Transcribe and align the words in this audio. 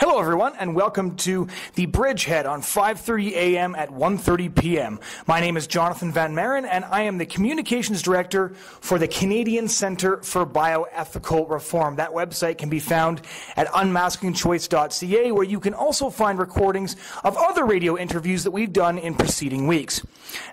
Hello, 0.00 0.18
everyone, 0.18 0.54
and 0.58 0.74
welcome 0.74 1.14
to 1.16 1.46
the 1.74 1.84
Bridgehead 1.84 2.46
on 2.46 2.62
5:30 2.62 3.32
a.m. 3.32 3.74
at 3.74 3.90
1:30 3.90 4.54
p.m. 4.58 4.98
My 5.26 5.40
name 5.40 5.58
is 5.58 5.66
Jonathon 5.66 6.10
Van 6.10 6.34
Maren, 6.34 6.64
and 6.64 6.86
I 6.86 7.02
am 7.02 7.18
the 7.18 7.26
communications 7.26 8.00
director 8.00 8.48
for 8.80 8.98
the 8.98 9.06
Canadian 9.06 9.68
Centre 9.68 10.22
for 10.22 10.46
Bioethical 10.46 11.50
Reform. 11.50 11.96
That 11.96 12.12
website 12.12 12.56
can 12.56 12.70
be 12.70 12.80
found 12.80 13.20
at 13.56 13.66
unmaskingchoice.ca, 13.66 15.32
where 15.32 15.44
you 15.44 15.60
can 15.60 15.74
also 15.74 16.08
find 16.08 16.38
recordings 16.38 16.96
of 17.22 17.36
other 17.36 17.66
radio 17.66 17.98
interviews 17.98 18.42
that 18.44 18.52
we've 18.52 18.72
done 18.72 18.96
in 18.96 19.14
preceding 19.14 19.66
weeks. 19.66 20.00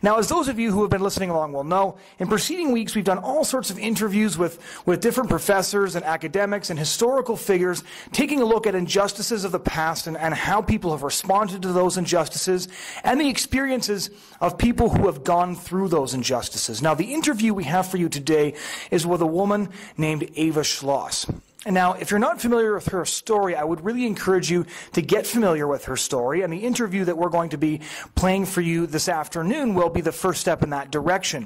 Now, 0.02 0.18
as 0.18 0.28
those 0.28 0.50
of 0.50 0.60
you 0.60 0.74
who 0.74 0.82
have 0.82 0.92
been 0.92 1.00
listening 1.00 1.30
along 1.30 1.54
will 1.54 1.64
know, 1.64 1.98
in 2.20 2.28
preceding 2.28 2.74
weeks 2.74 2.96
we've 2.96 3.06
done 3.06 3.20
all 3.20 3.46
sorts 3.46 3.70
of 3.70 3.80
interviews 3.80 4.38
with 4.38 4.60
with 4.86 5.00
different 5.00 5.30
professors 5.30 5.96
and 5.96 6.04
academics 6.04 6.70
and 6.70 6.78
historical 6.78 7.38
figures, 7.38 7.86
taking 8.12 8.42
a 8.42 8.46
look 8.46 8.68
at 8.68 8.76
injustices 8.76 9.37
injustices 9.38 9.46
of 9.46 9.52
the 9.52 9.72
past 9.72 10.08
and, 10.08 10.18
and 10.18 10.34
how 10.34 10.62
people 10.62 10.92
have 10.92 11.04
responded 11.04 11.62
to 11.62 11.72
those 11.72 11.98
injustices 11.98 12.68
and 13.04 13.20
the 13.20 13.30
experiences 13.30 14.10
of 14.42 14.58
people 14.58 14.90
who 14.90 15.06
have 15.06 15.24
gone 15.24 15.56
through 15.56 15.90
those 15.90 16.14
injustices. 16.14 16.82
Now, 16.82 16.96
the 16.96 17.14
interview 17.14 17.54
we 17.54 17.66
have 17.66 17.88
for 17.88 17.98
you 17.98 18.10
today 18.10 18.54
is 18.90 19.06
with 19.06 19.22
a 19.22 19.28
woman 19.28 19.70
named 19.98 20.24
Eva 20.36 20.64
Schloss. 20.64 21.28
And 21.68 21.74
now, 21.74 21.96
if 21.96 22.12
you're 22.12 22.20
not 22.22 22.40
familiar 22.40 22.74
with 22.74 22.88
her 22.94 23.04
story, 23.04 23.54
I 23.54 23.66
would 23.66 23.84
really 23.84 24.06
encourage 24.06 24.50
you 24.50 24.66
to 24.94 25.02
get 25.02 25.28
familiar 25.28 25.68
with 25.68 25.84
her 25.86 25.98
story. 25.98 26.42
And 26.42 26.54
the 26.54 26.60
interview 26.60 27.04
that 27.04 27.18
we're 27.18 27.28
going 27.28 27.50
to 27.50 27.58
be 27.58 27.82
playing 28.16 28.46
for 28.46 28.62
you 28.62 28.88
this 28.88 29.10
afternoon 29.10 29.74
will 29.74 29.90
be 29.90 30.00
the 30.00 30.14
first 30.14 30.40
step 30.40 30.64
in 30.64 30.70
that 30.70 30.92
direction. 30.92 31.46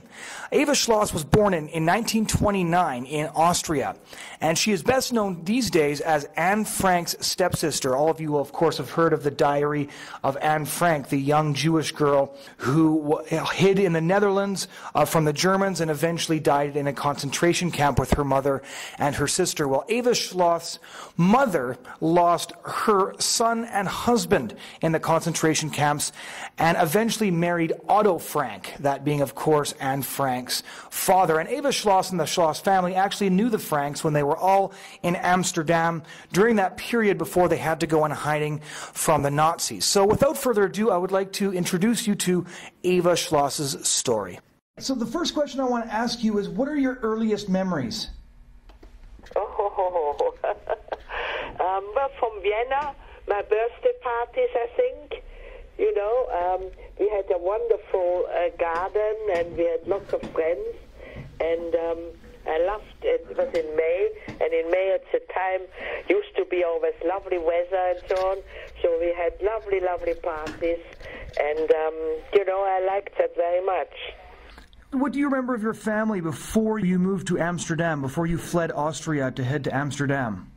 Eva 0.52 0.74
Schloss 0.74 1.12
was 1.12 1.24
born 1.24 1.56
in, 1.56 1.70
in 1.70 1.88
1929 1.88 3.06
in 3.06 3.30
Austria. 3.30 3.96
And 4.42 4.60
she 4.60 4.72
is 4.72 4.84
best 4.84 5.12
known 5.12 5.44
these 5.44 5.72
days 5.72 6.02
as 6.02 6.26
Anne 6.38 6.66
Frank's 6.66 7.16
stepsister. 7.20 7.96
All 7.96 8.12
of 8.12 8.22
you 8.22 8.34
will, 8.34 8.42
of 8.42 8.52
course, 8.52 8.78
have 8.78 8.92
heard 8.92 9.14
of 9.14 9.24
the 9.24 9.32
diary 9.32 9.90
of 10.24 10.38
Anne 10.38 10.66
Frank, 10.66 11.10
the 11.10 11.18
young 11.18 11.56
Jewish 11.56 11.94
girl 11.94 12.36
who 12.58 13.24
hid 13.54 13.80
in 13.80 13.94
the 13.94 14.02
Netherlands 14.02 14.68
uh, 14.94 15.06
from 15.06 15.26
the 15.26 15.34
Germans 15.34 15.82
and 15.82 15.90
eventually 15.90 16.40
died 16.40 16.78
in 16.78 16.86
a 16.86 16.94
concentration 16.94 17.72
camp 17.72 17.98
with 17.98 18.14
her 18.14 18.24
mother 18.24 18.62
and 19.00 19.16
her 19.16 19.28
sister. 19.28 19.68
Well, 19.68 19.84
Eva 20.12 20.20
Schloss's 20.20 20.80
mother 21.16 21.78
lost 22.02 22.52
her 22.66 23.14
son 23.18 23.64
and 23.64 23.88
husband 23.88 24.54
in 24.82 24.92
the 24.92 25.00
concentration 25.00 25.70
camps 25.70 26.12
and 26.58 26.78
eventually 26.78 27.32
married 27.32 27.72
Otto 27.88 28.18
Frank, 28.18 28.74
that 28.82 29.06
being, 29.06 29.22
of 29.22 29.36
course, 29.36 29.72
Anne 29.80 30.02
Frank's 30.02 30.64
father. 30.90 31.40
And 31.40 31.50
Eva 31.50 31.72
Schloss 31.72 32.12
and 32.12 32.20
the 32.20 32.26
Schloss 32.26 32.60
family 32.60 32.94
actually 32.94 33.30
knew 33.30 33.48
the 33.48 33.58
Franks 33.58 34.04
when 34.04 34.12
they 34.12 34.24
were 34.24 34.36
all 34.36 34.74
in 35.02 35.16
Amsterdam 35.16 36.04
during 36.34 36.58
that 36.58 36.76
period 36.76 37.18
before 37.18 37.48
they 37.48 37.56
had 37.56 37.80
to 37.80 37.88
go 37.88 38.04
in 38.04 38.12
hiding 38.12 38.60
from 38.60 39.24
the 39.24 39.32
Nazis. 39.32 39.86
So 39.86 40.06
without 40.06 40.38
further 40.38 40.66
ado, 40.66 40.92
I 40.92 40.98
would 40.98 41.14
like 41.14 41.32
to 41.34 41.54
introduce 41.54 42.06
you 42.06 42.16
to 42.16 42.46
Eva 42.84 43.16
Schloss's 43.16 43.88
story. 43.88 44.42
So 44.78 44.94
the 44.94 45.06
first 45.06 45.34
question 45.34 45.62
I 45.62 45.70
want 45.70 45.86
to 45.86 45.94
ask 45.94 46.22
you 46.22 46.38
is 46.38 46.50
what 46.50 46.68
are 46.68 46.76
your 46.76 46.96
earliest 46.96 47.48
memories? 47.48 48.10
Oh, 49.36 50.34
um, 51.60 51.84
well, 51.96 52.10
from 52.20 52.42
Vienna, 52.42 52.94
my 53.28 53.42
birthday 53.42 53.96
parties, 54.04 54.52
I 54.56 54.68
think. 54.76 55.24
You 55.78 55.94
know, 55.96 56.16
um, 56.30 56.72
we 57.00 57.10
had 57.10 57.26
a 57.34 57.40
wonderful 57.40 58.26
uh, 58.30 58.50
garden 58.60 59.16
and 59.32 59.56
we 59.58 59.66
had 59.66 59.82
lots 59.88 60.10
of 60.14 60.20
friends. 60.34 60.76
And 61.40 61.74
um, 61.74 62.02
I 62.46 62.58
loved 62.66 63.02
it. 63.02 63.26
It 63.30 63.38
was 63.38 63.50
in 63.54 63.76
May, 63.78 64.10
and 64.42 64.54
in 64.54 64.70
May 64.70 64.94
at 64.94 65.06
the 65.14 65.22
time 65.34 65.66
used 66.10 66.34
to 66.38 66.46
be 66.46 66.64
always 66.64 66.94
lovely 67.06 67.38
weather 67.38 67.94
and 67.94 68.02
so 68.10 68.16
on. 68.34 68.38
So 68.82 68.98
we 69.00 69.14
had 69.14 69.34
lovely, 69.42 69.80
lovely 69.82 70.14
parties, 70.22 70.82
and 71.38 71.70
um, 71.70 71.98
you 72.34 72.46
know 72.46 72.62
I 72.66 72.82
liked 72.86 73.18
that 73.18 73.34
very 73.36 73.64
much. 73.66 73.94
What 74.92 75.14
do 75.14 75.20
you 75.20 75.26
remember 75.26 75.56
of 75.56 75.64
your 75.64 75.74
family 75.74 76.20
before 76.20 76.78
you 76.78 77.00
moved 77.00 77.28
to 77.28 77.40
Amsterdam, 77.40 78.02
before 78.02 78.26
you 78.26 78.38
fled 78.38 78.74
Austria 78.74 79.32
to 79.32 79.44
head 79.44 79.64
to 79.64 79.74
Amsterdam? 79.74 80.52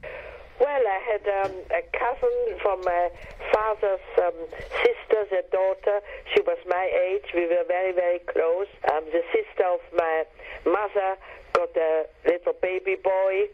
Well, 0.58 0.68
I 0.68 1.00
had 1.06 1.46
um, 1.46 1.52
a 1.70 1.82
cousin 1.96 2.58
from 2.60 2.80
my 2.82 3.10
father's 3.52 4.00
um, 4.18 4.34
sister's 4.82 5.30
a 5.30 5.42
daughter. 5.52 6.00
She 6.34 6.40
was 6.42 6.58
my 6.66 6.90
age. 7.06 7.30
We 7.32 7.46
were 7.46 7.62
very, 7.68 7.92
very 7.92 8.18
close. 8.26 8.66
Um, 8.90 9.04
the 9.12 9.22
sister 9.30 9.66
of 9.70 9.80
my 9.96 10.24
mother 10.66 11.16
got 11.52 11.76
a 11.76 12.06
little 12.26 12.54
baby 12.60 12.96
boy, 13.02 13.46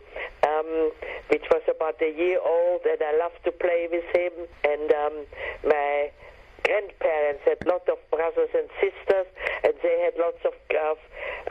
um, 0.48 0.92
which 1.28 1.44
was 1.50 1.62
about 1.68 2.00
a 2.00 2.10
year 2.10 2.40
old, 2.40 2.80
and 2.88 3.02
I 3.02 3.18
loved 3.18 3.44
to 3.44 3.52
play 3.52 3.86
with 3.92 4.04
him. 4.16 4.32
And 4.64 4.90
um, 4.92 5.26
my 5.62 6.10
grandparents 6.70 7.42
had 7.44 7.58
lots 7.66 7.88
of 7.90 7.98
brothers 8.14 8.50
and 8.54 8.70
sisters, 8.78 9.26
and 9.64 9.74
they 9.82 10.06
had 10.06 10.14
lots 10.22 10.38
of, 10.46 10.54
of, 10.70 10.98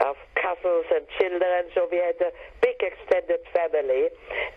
of 0.08 0.16
cousins 0.32 0.88
and 0.88 1.04
children. 1.20 1.68
So 1.74 1.88
we 1.92 1.98
had 2.00 2.16
a 2.24 2.32
big 2.64 2.80
extended 2.80 3.44
family, 3.52 4.08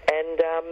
and 0.08 0.40
um, 0.40 0.68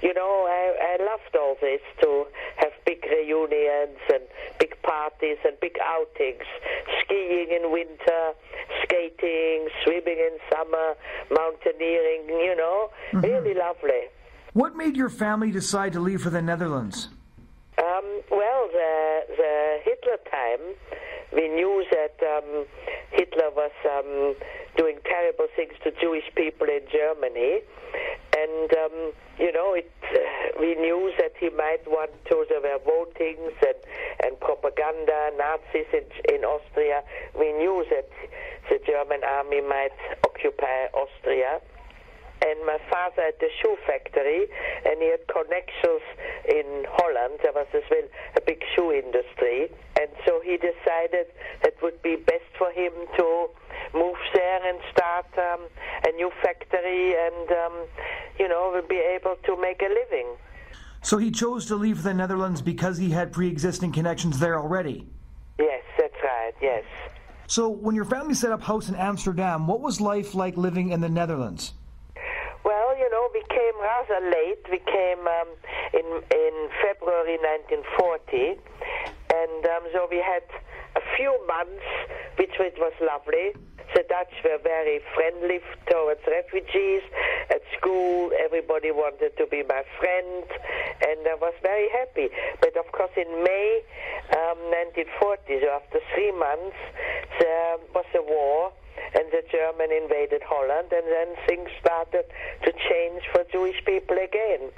you 0.00 0.14
know, 0.14 0.48
I, 0.48 0.96
I 0.96 1.04
loved 1.04 1.36
all 1.36 1.56
this 1.60 1.84
to 2.00 2.24
have 2.56 2.72
big 2.86 3.04
reunions 3.04 4.00
and 4.08 4.24
big 4.58 4.72
parties 4.82 5.36
and 5.44 5.58
big 5.60 5.76
outings, 5.84 6.48
skiing 7.04 7.52
in 7.52 7.70
winter, 7.70 8.32
skating, 8.82 9.68
swimming 9.84 10.16
in 10.16 10.38
summer, 10.48 10.96
mountaineering. 11.30 12.24
You 12.28 12.56
know, 12.56 12.88
mm-hmm. 13.12 13.20
really 13.20 13.54
lovely. 13.54 14.08
What 14.54 14.76
made 14.76 14.96
your 14.96 15.10
family 15.10 15.50
decide 15.50 15.92
to 15.92 16.00
leave 16.00 16.22
for 16.22 16.30
the 16.30 16.40
Netherlands? 16.40 17.08
Um, 17.78 18.22
well, 18.30 18.68
the, 18.72 19.20
the 19.36 19.78
Hitler 19.84 20.16
time, 20.30 20.74
we 21.32 21.48
knew 21.48 21.84
that 21.92 22.16
um, 22.24 22.64
Hitler 23.12 23.50
was 23.54 23.72
um, 23.84 24.34
doing 24.76 24.98
terrible 25.04 25.46
things 25.54 25.72
to 25.84 25.90
Jewish 26.00 26.24
people 26.34 26.68
in 26.68 26.80
Germany, 26.90 27.60
and 28.32 28.72
um, 28.72 29.12
you 29.38 29.52
know, 29.52 29.74
it, 29.74 29.92
uh, 30.04 30.58
we 30.58 30.74
knew 30.76 31.12
that 31.18 31.32
he 31.38 31.50
might 31.50 31.84
want 31.86 32.12
to. 32.30 32.46
There 32.48 32.62
were 32.62 32.80
votings 32.80 33.52
and, 33.60 33.76
and 34.24 34.40
propaganda, 34.40 35.32
Nazis 35.36 35.86
in, 35.92 36.34
in 36.34 36.44
Austria. 36.44 37.02
We 37.38 37.52
knew 37.52 37.84
that 37.90 38.08
the 38.70 38.78
German 38.86 39.20
army 39.22 39.60
might 39.60 39.96
occupy 40.24 40.88
Austria 40.94 41.60
and 42.50 42.66
my 42.66 42.78
father 42.90 43.22
had 43.22 43.38
the 43.40 43.50
shoe 43.62 43.76
factory, 43.86 44.46
and 44.84 45.02
he 45.02 45.10
had 45.10 45.26
connections 45.26 46.02
in 46.48 46.86
Holland. 46.88 47.40
There 47.42 47.52
was 47.52 47.66
as 47.74 47.82
well 47.90 48.06
a 48.36 48.40
big 48.40 48.62
shoe 48.74 48.92
industry, 48.92 49.68
and 49.98 50.10
so 50.26 50.40
he 50.44 50.56
decided 50.56 51.26
it 51.62 51.76
would 51.82 52.00
be 52.02 52.16
best 52.16 52.50
for 52.58 52.70
him 52.70 52.92
to 53.18 53.48
move 53.94 54.16
there 54.34 54.60
and 54.68 54.78
start 54.92 55.26
um, 55.38 55.66
a 56.06 56.12
new 56.12 56.30
factory, 56.42 57.14
and 57.14 57.50
um, 57.50 57.86
you 58.38 58.48
know, 58.48 58.80
be 58.88 58.96
able 58.96 59.36
to 59.44 59.60
make 59.60 59.82
a 59.82 59.88
living. 59.88 60.36
So 61.02 61.18
he 61.18 61.30
chose 61.30 61.66
to 61.66 61.76
leave 61.76 62.02
the 62.02 62.12
Netherlands 62.12 62.60
because 62.60 62.98
he 62.98 63.10
had 63.10 63.32
pre-existing 63.32 63.92
connections 63.92 64.38
there 64.38 64.58
already. 64.58 65.06
Yes, 65.58 65.82
that's 65.98 66.16
right. 66.22 66.52
Yes. 66.60 66.84
So 67.46 67.68
when 67.68 67.94
your 67.94 68.04
family 68.04 68.34
set 68.34 68.50
up 68.50 68.60
house 68.62 68.88
in 68.88 68.96
Amsterdam, 68.96 69.66
what 69.66 69.80
was 69.80 70.00
life 70.00 70.34
like 70.34 70.56
living 70.56 70.90
in 70.90 71.00
the 71.00 71.08
Netherlands? 71.08 71.74
Came 73.48 73.76
rather 73.80 74.20
late. 74.30 74.62
We 74.70 74.78
came 74.78 75.26
um, 75.26 75.48
in 75.94 76.06
in 76.30 76.54
February 76.82 77.38
1940, 77.40 78.60
and 79.34 79.62
um, 79.66 79.82
so 79.92 80.06
we 80.10 80.18
had 80.18 80.44
a 80.96 81.02
few 81.16 81.32
months, 81.46 81.86
which 82.38 82.54
it 82.60 82.78
was 82.78 82.92
lovely. 83.00 83.52
The 83.94 84.02
Dutch 84.08 84.34
were 84.44 84.58
very 84.62 85.00
friendly 85.14 85.60
towards 85.88 86.20
refugees. 86.26 87.02
At 87.50 87.62
school, 87.78 88.32
everybody 88.38 88.90
wanted 88.90 89.36
to 89.38 89.46
be 89.46 89.62
my 89.62 89.82
friend, 89.98 90.44
and 91.06 91.20
I 91.26 91.36
was 91.40 91.54
very 91.62 91.88
happy. 91.90 92.28
But 92.60 92.76
of 92.76 92.90
course, 92.92 93.14
in 93.16 93.30
May 93.44 93.82
um, 94.34 94.58
1940, 94.98 95.60
so 95.62 95.68
after 95.70 96.00
three 96.14 96.32
months, 96.32 96.76
there 97.38 97.76
was 97.94 98.06
a 98.14 98.22
war 98.22 98.72
and 99.14 99.30
the 99.30 99.42
German 99.50 99.92
invaded 99.92 100.42
Holland, 100.42 100.92
and 100.92 101.06
then 101.06 101.28
things 101.46 101.68
started 101.80 102.24
to 102.64 102.72
change 102.72 103.22
for 103.32 103.44
Jewish 103.52 103.82
people 103.84 104.16
again. 104.18 104.70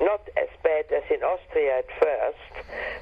Not 0.00 0.28
as 0.36 0.48
bad 0.62 0.86
as 0.94 1.02
in 1.10 1.22
Austria 1.22 1.78
at 1.78 1.90
first, 1.98 2.52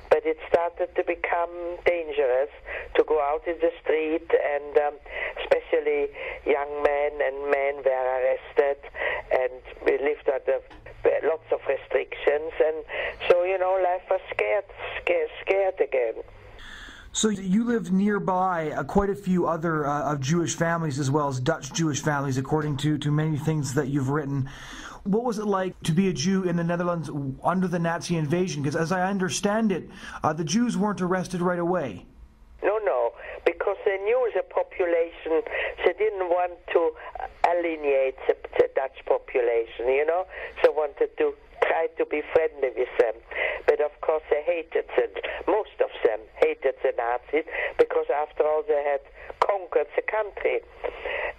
but 0.08 0.24
it 0.24 0.38
started 0.48 0.94
to 0.96 1.04
become 1.04 1.76
dangerous 1.84 2.48
to 2.94 3.04
go 3.04 3.20
out 3.20 3.46
in 3.46 3.58
the 3.60 3.70
street, 3.82 4.30
and 4.32 4.72
um, 4.78 4.94
especially 5.42 6.08
young 6.46 6.82
men 6.82 7.12
and 7.20 7.50
men 7.50 7.74
were 7.84 8.06
arrested, 8.16 8.80
and 9.30 9.60
we 9.84 9.98
lived 9.98 10.28
under 10.28 10.60
lots 11.22 11.46
of 11.52 11.60
restrictions, 11.68 12.52
and 12.64 12.84
so 13.28 13.44
you 13.44 13.58
know 13.58 13.76
life 13.82 14.02
was 14.10 14.20
scared, 14.32 14.64
scared, 15.02 15.30
scared 15.42 15.80
again. 15.80 16.22
So 17.16 17.30
you 17.30 17.64
lived 17.64 17.94
nearby 17.94 18.72
uh, 18.72 18.84
quite 18.84 19.08
a 19.08 19.14
few 19.14 19.46
other 19.46 19.86
uh, 19.86 20.12
of 20.12 20.20
Jewish 20.20 20.54
families 20.54 20.98
as 20.98 21.10
well 21.10 21.28
as 21.28 21.40
Dutch 21.40 21.72
Jewish 21.72 22.02
families, 22.02 22.36
according 22.36 22.76
to, 22.84 22.98
to 22.98 23.10
many 23.10 23.38
things 23.38 23.72
that 23.72 23.88
you've 23.88 24.10
written. 24.10 24.50
What 25.04 25.24
was 25.24 25.38
it 25.38 25.46
like 25.46 25.82
to 25.84 25.92
be 25.92 26.08
a 26.08 26.12
Jew 26.12 26.42
in 26.42 26.56
the 26.56 26.62
Netherlands 26.62 27.08
under 27.42 27.68
the 27.68 27.78
Nazi 27.78 28.18
invasion? 28.18 28.62
Because 28.62 28.76
as 28.76 28.92
I 28.92 29.08
understand 29.08 29.72
it, 29.72 29.88
uh, 30.22 30.34
the 30.34 30.44
Jews 30.44 30.76
weren't 30.76 31.00
arrested 31.00 31.40
right 31.40 31.58
away. 31.58 32.04
No, 32.62 32.76
no, 32.84 33.12
because 33.46 33.78
they 33.86 33.96
knew 33.96 34.30
the 34.34 34.42
population. 34.42 35.40
They 35.86 35.94
didn't 35.94 36.28
want 36.28 36.52
to 36.74 36.90
alienate 37.48 38.16
the, 38.28 38.36
the 38.58 38.68
Dutch 38.74 38.98
population, 39.06 39.88
you 39.88 40.04
know. 40.04 40.26
They 40.62 40.68
wanted 40.68 41.16
to 41.16 41.32
try 41.66 41.88
to 41.98 42.04
be 42.06 42.22
friendly 42.32 42.70
with 42.76 42.92
them. 42.98 43.14
But 43.66 43.80
of 43.80 43.92
course, 44.00 44.22
they 44.30 44.42
hated 44.42 44.86
them. 44.96 45.10
Most 45.46 45.76
of 45.82 45.90
them 46.04 46.20
hated 46.40 46.74
the 46.82 46.92
Nazis 46.96 47.44
because, 47.78 48.06
after 48.10 48.46
all, 48.46 48.62
they 48.66 48.82
had 48.82 49.02
conquered 49.40 49.88
the 49.96 50.02
country. 50.02 50.60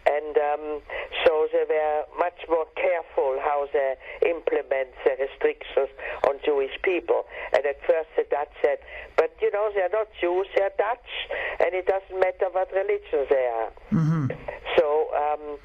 And 0.08 0.38
um, 0.38 0.82
so 1.26 1.48
they 1.52 1.66
were 1.68 2.04
much 2.18 2.40
more 2.48 2.66
careful 2.76 3.40
how 3.44 3.68
they 3.74 3.96
implement 4.24 4.90
the 5.04 5.20
restrictions 5.20 5.90
on 6.28 6.40
Jewish 6.46 6.72
people. 6.84 7.26
And 7.54 7.66
at 7.66 7.80
first 7.86 8.08
the 8.16 8.24
Dutch 8.30 8.52
said, 8.64 8.80
but 9.18 9.36
you 9.42 9.52
know, 9.52 9.70
they're 9.76 9.92
not 9.92 10.08
Jews, 10.22 10.48
they're 10.56 10.72
Dutch, 10.78 11.12
and 11.60 11.76
it 11.76 11.88
doesn't 11.88 12.20
matter 12.20 12.48
what 12.52 12.72
religion 12.72 13.28
they 13.30 13.48
are. 13.52 13.72
Mm-hmm. 13.92 14.32
So, 14.78 15.10
um, 15.12 15.58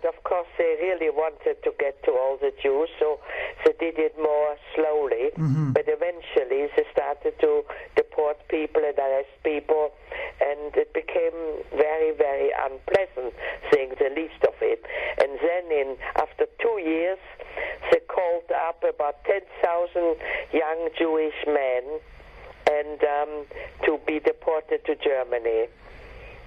but 0.00 0.08
of 0.08 0.22
course 0.24 0.46
they 0.56 0.76
really 0.80 1.10
wanted 1.10 1.62
to 1.62 1.72
get 1.78 2.02
to 2.04 2.10
all 2.12 2.36
the 2.40 2.52
Jews, 2.62 2.88
so 2.98 3.18
they 3.64 3.72
did 3.78 3.98
it 3.98 4.16
more 4.18 4.56
slowly. 4.74 5.30
Mm-hmm. 5.36 5.72
But 5.72 5.84
eventually 5.88 6.68
they 6.76 6.84
started 6.92 7.38
to 7.40 7.64
deport 7.96 8.36
people 8.48 8.82
and 8.84 8.98
arrest 8.98 9.32
people, 9.44 9.92
and 10.40 10.74
it 10.76 10.92
became 10.92 11.64
very, 11.70 12.12
very 12.16 12.50
unpleasant, 12.52 13.34
saying 13.72 13.94
the 13.98 14.10
least 14.14 14.42
of 14.46 14.54
it. 14.60 14.84
And 15.20 15.38
then, 15.40 15.72
in 15.72 15.96
after 16.16 16.46
two 16.60 16.78
years, 16.78 17.18
they 17.90 18.00
called 18.08 18.50
up 18.54 18.82
about 18.82 19.24
10,000 19.24 20.16
young 20.52 20.88
Jewish 20.98 21.34
men 21.46 22.00
and 22.70 23.00
um, 23.02 23.46
to 23.84 23.98
be 24.06 24.20
deported 24.20 24.84
to 24.84 24.94
Germany. 24.96 25.68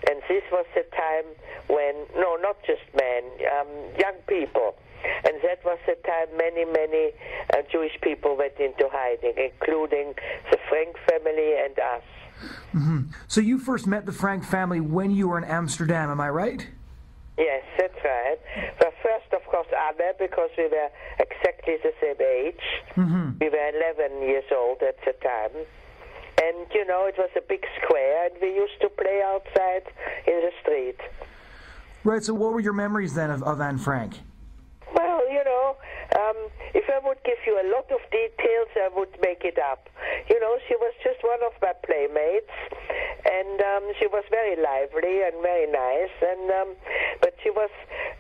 And 0.10 0.22
this 0.28 0.44
was 0.52 0.66
the 0.76 0.84
time 0.96 1.26
when, 1.68 1.94
no, 2.16 2.36
not 2.36 2.58
just 2.66 2.82
men, 2.96 3.24
um, 3.60 3.68
young 4.00 4.18
people. 4.28 4.76
And 5.24 5.36
that 5.44 5.64
was 5.66 5.80
the 5.86 5.96
time 6.06 6.38
many, 6.38 6.66
many 6.66 7.12
uh, 7.54 7.62
Jewish 7.72 7.94
people 8.02 8.38
went 8.38 8.60
into 8.60 8.88
hiding, 8.92 9.34
including 9.38 10.14
the 10.52 10.58
Frank 10.70 10.96
family 11.10 11.56
and 11.58 11.78
us. 11.80 12.04
Mm-hmm. 12.74 13.00
So 13.28 13.42
you 13.42 13.58
first 13.58 13.88
met 13.88 14.06
the 14.06 14.12
Frank 14.12 14.44
family 14.44 14.80
when 14.80 15.12
you 15.12 15.28
were 15.28 15.38
in 15.38 15.44
Amsterdam, 15.44 16.10
am 16.10 16.20
I 16.20 16.30
right? 16.30 16.68
Yes, 17.38 17.64
that's 17.78 17.98
right. 18.04 18.38
But 18.78 18.94
first, 19.02 19.34
of 19.34 19.44
course, 19.50 19.68
Anna, 19.72 20.14
because 20.20 20.50
we 20.58 20.68
were 20.68 20.90
exactly 21.20 21.78
the 21.82 21.94
same 22.02 22.22
age. 22.22 22.66
Mm-hmm. 22.96 23.38
We 23.40 23.50
were 23.50 23.70
11 23.98 24.22
years 24.22 24.44
old 24.52 24.82
at 24.84 24.98
the 25.06 25.14
time. 25.14 25.66
And, 26.42 26.66
you 26.74 26.86
know, 26.86 27.06
it 27.06 27.16
was 27.18 27.30
a 27.38 27.42
big 27.42 27.64
square, 27.82 28.26
and 28.26 28.34
we 28.42 28.56
used 28.56 28.80
to 28.82 28.90
play 28.90 29.22
outside 29.24 29.84
in 30.26 30.42
the 30.42 30.52
street. 30.62 31.00
Right, 32.04 32.24
so 32.24 32.34
what 32.34 32.54
were 32.54 32.60
your 32.60 32.74
memories 32.74 33.14
then 33.14 33.30
of, 33.30 33.44
of 33.44 33.62
Anne 33.62 33.78
Frank? 33.78 34.20
Well, 34.96 35.22
you 35.32 35.44
know, 35.44 35.76
um, 36.18 36.38
if 36.74 36.90
I 36.90 37.00
would 37.08 37.22
give 37.24 37.38
you 37.46 37.56
a 37.62 37.68
lot 37.72 37.86
of 37.92 38.02
details, 38.12 38.70
I 38.76 38.90
would 38.96 39.14
make 39.22 39.46
it 39.46 39.60
up. 39.60 39.88
You 40.30 40.40
know, 40.40 40.58
she 40.68 40.76
was 40.76 40.94
just 41.04 41.22
one 41.24 41.40
of 41.46 41.54
my 41.62 41.74
playmates, 41.86 42.52
and 43.24 43.62
um, 43.62 43.84
she 44.00 44.08
was 44.08 44.24
very 44.32 44.56
lively 44.56 45.22
and 45.22 45.42
very 45.42 45.70
nice. 45.70 46.16
And 46.22 46.50
um, 46.52 46.70
but 47.22 47.36
she 47.44 47.52
was, 47.52 47.70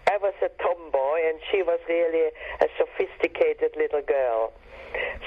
I 0.07 0.17
was 0.21 0.33
a 0.45 0.49
tomboy, 0.61 1.19
and 1.27 1.39
she 1.51 1.63
was 1.63 1.79
really 1.89 2.29
a 2.61 2.67
sophisticated 2.77 3.73
little 3.75 4.03
girl. 4.05 4.53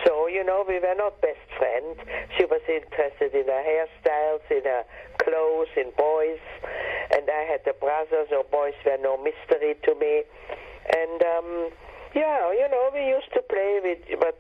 So 0.05 0.27
you 0.27 0.45
know, 0.45 0.65
we 0.67 0.79
were 0.79 0.95
not 0.97 1.21
best 1.21 1.47
friends. 1.59 1.99
She 2.37 2.45
was 2.45 2.61
interested 2.69 3.35
in 3.35 3.47
her 3.47 3.63
hairstyles, 3.65 4.43
in 4.51 4.65
her 4.65 4.85
clothes, 5.23 5.69
in 5.77 5.93
boys, 5.97 6.43
and 7.13 7.29
I 7.29 7.43
had 7.51 7.67
a 7.67 7.75
brother, 7.75 8.27
so 8.31 8.45
boys 8.51 8.75
were 8.85 8.99
no 9.01 9.17
mystery 9.17 9.77
to 9.85 9.95
me. 9.95 10.23
And 10.93 11.23
um, 11.23 11.71
yeah, 12.15 12.53
you 12.53 12.69
know, 12.71 12.91
we 12.93 13.07
used 13.09 13.33
to 13.35 13.43
play 13.43 13.81
with 13.83 14.21
what 14.21 14.39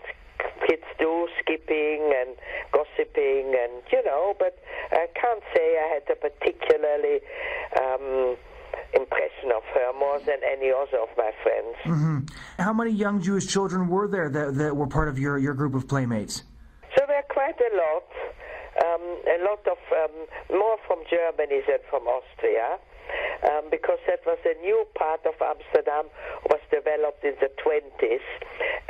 kids 0.67 0.85
do, 0.99 1.29
skipping 1.41 2.12
and 2.15 2.37
gossiping, 2.73 3.55
and 3.55 3.82
you 3.93 4.05
know. 4.05 4.35
But 4.38 4.59
I 4.93 5.06
can't 5.15 5.43
say 5.55 5.79
I 5.79 5.94
had 5.94 6.05
a 6.11 6.17
particularly 6.17 7.21
um, 7.81 8.37
impression 8.94 9.52
of 9.55 9.62
her 9.75 9.93
more 9.99 10.19
than 10.20 10.38
any 10.44 10.70
other 10.70 10.99
of 11.02 11.08
my 11.17 11.31
friends. 11.43 11.76
Mm-hmm. 11.85 12.19
How 12.62 12.73
many 12.73 12.91
young 12.91 13.20
Jewish 13.20 13.46
children 13.46 13.88
were 13.88 14.08
there 14.08 14.31
that, 14.31 14.55
that 14.56 14.76
were 14.76 14.87
part 14.87 15.08
of 15.08 15.19
your, 15.19 15.38
your 15.38 15.55
group 15.55 15.75
of 15.75 15.88
playmates? 15.88 16.44
So 16.96 17.05
there 17.06 17.17
were 17.17 17.35
quite 17.35 17.58
a 17.58 17.76
lot. 17.76 18.08
Um, 18.75 19.02
a 19.31 19.38
lot 19.44 19.62
of 19.70 19.79
um, 19.94 20.58
more 20.58 20.76
from 20.87 20.99
Germany 21.08 21.62
than 21.67 21.79
from 21.91 22.02
Austria 22.08 22.79
um, 23.44 23.69
because 23.70 23.99
that 24.06 24.25
was 24.26 24.38
a 24.44 24.56
new 24.61 24.87
part 24.94 25.20
of 25.26 25.35
Amsterdam 25.40 26.08
was 26.49 26.61
developed 26.70 27.25
in 27.25 27.35
the 27.40 27.50
20s, 27.61 28.26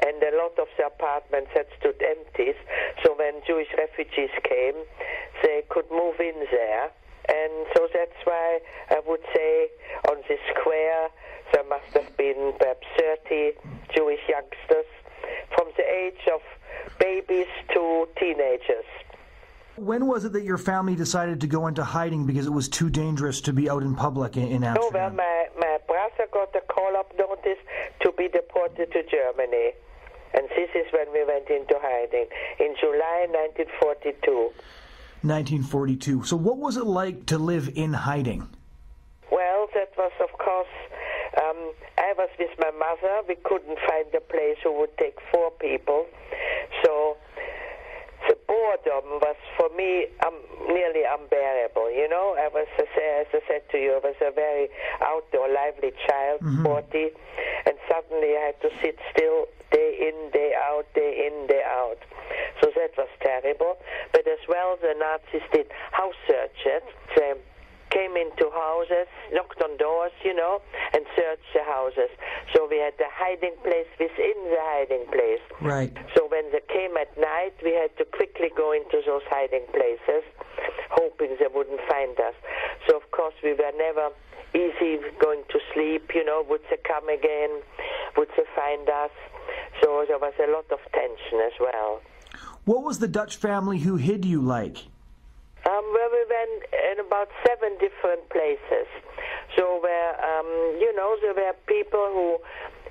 and 0.06 0.22
a 0.22 0.36
lot 0.36 0.54
of 0.58 0.68
the 0.78 0.86
apartments 0.86 1.50
had 1.54 1.66
stood 1.78 1.98
empty. 2.02 2.54
So 3.02 3.14
when 3.18 3.42
Jewish 3.46 3.68
refugees 3.76 4.30
came, 4.42 4.78
they 5.42 5.62
could 5.68 5.90
move 5.90 6.20
in 6.20 6.46
there. 6.50 6.90
And 7.28 7.66
so 7.74 7.88
that's 7.92 8.18
why 8.24 8.60
I 8.90 9.00
would 9.06 9.22
say 9.34 9.68
on 10.10 10.16
this 10.28 10.40
square 10.58 11.08
there 11.52 11.64
must 11.64 11.92
have 11.94 12.16
been 12.16 12.52
perhaps 12.58 12.86
30 12.98 13.52
Jewish 13.94 14.20
youngsters 14.28 14.86
from 15.54 15.68
the 15.76 15.84
age 15.84 16.28
of 16.32 16.40
babies 16.98 17.46
to 17.72 18.08
teenagers. 18.18 18.84
When 19.76 20.06
was 20.06 20.24
it 20.24 20.32
that 20.34 20.44
your 20.44 20.58
family 20.58 20.94
decided 20.94 21.40
to 21.40 21.46
go 21.48 21.66
into 21.66 21.82
hiding 21.82 22.26
because 22.26 22.46
it 22.46 22.52
was 22.52 22.68
too 22.68 22.88
dangerous 22.90 23.40
to 23.42 23.52
be 23.52 23.68
out 23.68 23.82
in 23.82 23.94
public 23.96 24.36
in, 24.36 24.44
in 24.44 24.62
Amsterdam? 24.62 24.78
Oh, 24.84 24.90
well, 24.92 25.10
my, 25.10 25.46
my 25.58 25.78
brother 25.86 26.30
got 26.32 26.54
a 26.54 26.60
call-up 26.72 27.12
notice 27.18 27.58
to 28.00 28.12
be 28.16 28.28
deported 28.28 28.92
to 28.92 29.02
Germany. 29.02 29.72
And 30.34 30.48
this 30.50 30.70
is 30.74 30.86
when 30.92 31.12
we 31.12 31.24
went 31.24 31.48
into 31.48 31.74
hiding, 31.78 32.26
in 32.58 32.74
July 32.80 33.26
1942. 33.30 34.50
1942. 35.24 36.24
So 36.24 36.36
what 36.36 36.58
was 36.58 36.76
it 36.76 36.86
like 36.86 37.26
to 37.26 37.38
live 37.38 37.70
in 37.74 37.92
hiding? 37.92 38.48
Well, 39.32 39.66
that 39.74 39.90
was, 39.96 40.12
of 40.20 40.30
course, 40.38 40.68
um, 41.42 41.72
I 41.98 42.12
was 42.16 42.28
with 42.38 42.50
my 42.58 42.70
mother. 42.72 43.22
We 43.28 43.36
couldn't 43.36 43.78
find 43.88 44.06
a 44.14 44.20
place 44.20 44.58
who 44.62 44.72
would 44.80 44.96
take 44.98 45.16
four 45.32 45.50
people. 45.52 46.06
So 46.84 47.16
the 48.28 48.36
boredom 48.46 49.20
was 49.20 49.36
for 49.56 49.68
me 49.76 50.06
um, 50.26 50.34
nearly 50.68 51.02
unbearable. 51.08 51.90
You 51.90 52.08
know, 52.08 52.36
I 52.38 52.48
was, 52.48 52.66
as 52.78 52.86
I 53.32 53.40
said 53.48 53.68
to 53.72 53.78
you, 53.78 53.94
I 53.96 54.06
was 54.06 54.16
a 54.20 54.30
very 54.30 54.68
outdoor, 55.02 55.48
lively 55.48 55.92
child, 56.06 56.40
Mhm. 56.42 56.62
40, 56.64 57.10
and 57.66 57.74
suddenly 57.88 58.36
I 58.36 58.52
had 58.52 58.60
to 58.62 58.70
sit 58.80 58.98
still 59.10 59.46
day 59.72 59.96
in, 60.08 60.30
day 60.30 60.54
out, 60.54 60.86
day 60.94 61.26
in, 61.26 61.46
day 61.48 61.62
out. 61.66 61.98
So 62.62 62.70
that 62.76 62.96
was 62.96 63.08
terrible. 63.20 63.76
But 64.12 64.26
as 64.28 64.38
well, 64.48 64.76
the 64.94 64.98
Nazis 64.98 65.46
did 65.52 65.66
house 65.92 66.14
searches. 66.26 66.82
They 67.16 67.34
came 67.90 68.16
into 68.16 68.50
houses, 68.50 69.06
knocked 69.32 69.62
on 69.62 69.76
doors, 69.76 70.12
you 70.24 70.34
know, 70.34 70.60
and 70.92 71.06
searched 71.14 71.50
the 71.54 71.62
houses. 71.62 72.10
So 72.54 72.66
we 72.68 72.78
had 72.78 72.94
the 72.98 73.06
hiding 73.10 73.54
place 73.62 73.86
within 73.98 74.38
the 74.50 74.62
hiding 74.74 75.06
place. 75.14 75.42
Right. 75.62 75.94
So 76.16 76.26
when 76.26 76.50
they 76.50 76.62
came 76.66 76.96
at 76.96 77.14
night, 77.18 77.54
we 77.62 77.74
had 77.74 77.94
to 77.98 78.04
quickly 78.04 78.50
go 78.56 78.72
into 78.72 78.98
those 79.06 79.22
hiding 79.30 79.66
places, 79.70 80.26
hoping 80.90 81.36
they 81.38 81.46
wouldn't 81.46 81.80
find 81.88 82.18
us. 82.18 82.34
So 82.88 82.96
of 82.96 83.10
course 83.10 83.34
we 83.42 83.54
were 83.54 83.74
never 83.78 84.10
easy 84.54 84.98
going 85.22 85.42
to 85.50 85.58
sleep. 85.72 86.10
You 86.14 86.24
know, 86.24 86.44
would 86.50 86.62
they 86.70 86.78
come 86.82 87.08
again? 87.08 87.62
Would 88.16 88.28
they 88.36 88.46
find 88.54 88.88
us? 88.90 89.14
So 89.82 90.04
there 90.06 90.18
was 90.18 90.34
a 90.42 90.50
lot 90.50 90.66
of 90.70 90.82
tension 90.90 91.38
as 91.46 91.54
well. 91.60 92.02
What 92.64 92.82
was 92.82 92.98
the 92.98 93.08
Dutch 93.08 93.36
family 93.36 93.78
who 93.78 93.96
hid 93.96 94.24
you 94.24 94.40
like? 94.40 94.78
Um, 95.66 95.84
well, 95.92 96.10
we 96.12 96.24
went 96.28 96.64
in 96.92 97.06
about 97.06 97.28
seven 97.46 97.72
different 97.78 98.28
places. 98.30 98.88
So 99.56 99.80
where, 99.82 100.12
um, 100.24 100.46
you 100.80 100.94
know, 100.96 101.16
there 101.22 101.34
were 101.34 101.52
people 101.66 102.06
who 102.12 102.38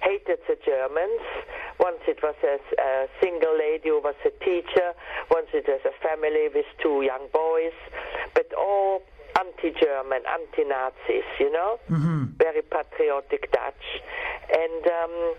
hated 0.01 0.39
the 0.47 0.57
Germans. 0.65 1.21
Once 1.79 1.99
it 2.07 2.19
was 2.23 2.35
a, 2.43 2.59
a 2.81 3.07
single 3.21 3.57
lady 3.57 3.89
who 3.89 3.99
was 4.01 4.15
a 4.25 4.31
teacher. 4.43 4.93
Once 5.31 5.47
it 5.53 5.65
was 5.67 5.81
a 5.85 6.07
family 6.07 6.49
with 6.53 6.65
two 6.81 7.01
young 7.01 7.27
boys. 7.33 7.73
But 8.33 8.53
all 8.57 9.01
anti-German, 9.39 10.21
anti-Nazis, 10.29 11.25
you 11.39 11.51
know, 11.51 11.79
Mm-hmm. 11.89 12.23
very 12.37 12.61
patriotic 12.61 13.51
Dutch, 13.51 13.85
and 14.53 14.87
um, 14.87 15.33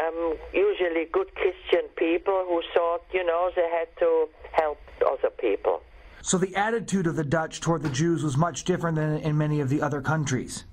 um, 0.00 0.36
usually 0.52 1.06
good 1.12 1.34
Christian 1.34 1.88
people 1.96 2.44
who 2.46 2.62
thought, 2.74 3.02
you 3.12 3.24
know, 3.24 3.50
they 3.54 3.68
had 3.70 3.88
to 4.00 4.28
help 4.52 4.78
other 5.06 5.30
people. 5.30 5.82
So 6.22 6.38
the 6.38 6.54
attitude 6.56 7.06
of 7.06 7.16
the 7.16 7.24
Dutch 7.24 7.60
toward 7.60 7.82
the 7.82 7.90
Jews 7.90 8.22
was 8.22 8.36
much 8.36 8.64
different 8.64 8.96
than 8.96 9.18
in 9.18 9.36
many 9.36 9.60
of 9.60 9.68
the 9.68 9.82
other 9.82 10.00
countries. 10.00 10.64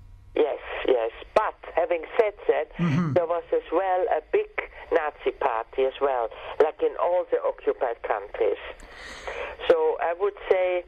Yes, 1.77 1.87
yes. 1.87 1.89
But 1.89 1.89
having 1.89 2.05
said 2.19 2.33
that, 2.47 2.73
Mhm. 2.77 3.13
there 3.13 3.25
was 3.25 3.43
as 3.51 3.71
well 3.71 4.05
a 4.09 4.21
big 4.31 4.49
Nazi 4.91 5.31
party 5.39 5.85
as 5.85 5.99
well, 6.01 6.29
like 6.59 6.81
in 6.83 6.95
all 6.97 7.23
the 7.31 7.41
occupied 7.43 8.01
countries. 8.03 8.57
So 9.69 9.97
I 10.01 10.13
would 10.13 10.35
say 10.49 10.83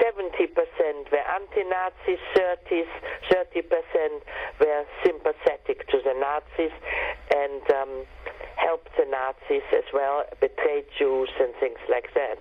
70% 0.00 1.10
were 1.12 1.18
anti-Nazis, 1.18 2.18
30 2.34 3.62
percent 3.62 4.22
were 4.60 4.84
sympathetic 5.04 5.86
to 5.88 6.00
the 6.00 6.14
Nazis 6.14 6.72
and 7.34 7.70
um, 7.72 8.06
helped 8.56 8.96
the 8.96 9.04
Nazis 9.04 9.62
as 9.72 9.84
well, 9.92 10.24
betrayed 10.40 10.86
Jews 10.98 11.28
and 11.40 11.54
things 11.56 11.78
like 11.88 12.12
that. 12.14 12.38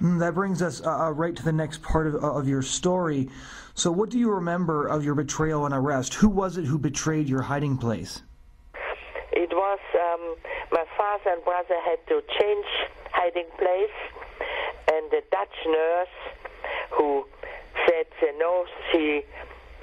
Mm, 0.00 0.18
that 0.18 0.34
brings 0.34 0.60
us 0.60 0.82
uh, 0.82 1.06
uh, 1.06 1.10
right 1.10 1.34
to 1.36 1.42
the 1.42 1.52
next 1.52 1.82
part 1.82 2.06
of, 2.06 2.16
of 2.16 2.48
your 2.48 2.62
story. 2.62 3.30
So, 3.74 3.90
what 3.90 4.10
do 4.10 4.18
you 4.18 4.30
remember 4.30 4.86
of 4.86 5.04
your 5.04 5.14
betrayal 5.14 5.66
and 5.66 5.74
arrest? 5.74 6.14
Who 6.14 6.28
was 6.28 6.56
it 6.56 6.64
who 6.64 6.78
betrayed 6.78 7.28
your 7.28 7.42
hiding 7.42 7.78
place? 7.78 8.22
It 9.32 9.50
was 9.52 9.78
um, 9.94 10.36
my 10.72 10.84
father 10.96 11.30
and 11.30 11.44
brother 11.44 11.76
had 11.84 11.98
to 12.08 12.22
change 12.40 12.66
hiding 13.12 13.48
place, 13.58 13.98
and 14.92 15.10
the 15.10 15.22
Dutch 15.30 15.54
nurse 15.66 16.16
who 16.90 17.26
said 17.86 18.06
she 18.20 18.30
knows 18.38 18.66
she 18.92 19.22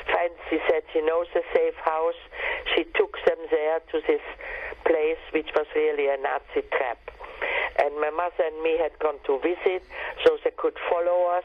fancy 0.08 0.64
said 0.70 0.84
she 0.94 1.02
knows 1.02 1.28
a 1.36 1.42
safe 1.56 1.76
house. 1.84 2.20
She 2.76 2.84
took 2.96 3.16
them 3.26 3.38
there 3.50 3.80
to 3.92 4.02
this 4.08 4.22
place, 4.86 5.22
which 5.32 5.50
was 5.56 5.68
really 5.76 6.08
a 6.08 6.18
Nazi 6.18 6.68
trap. 6.72 7.00
And 7.82 7.96
my 8.00 8.12
mother 8.12 8.46
and 8.46 8.62
me 8.62 8.78
had 8.78 8.98
gone 9.00 9.18
to 9.26 9.40
visit, 9.40 9.84
so 10.24 10.38
they 10.44 10.52
could 10.56 10.78
follow 10.90 11.32
us, 11.38 11.44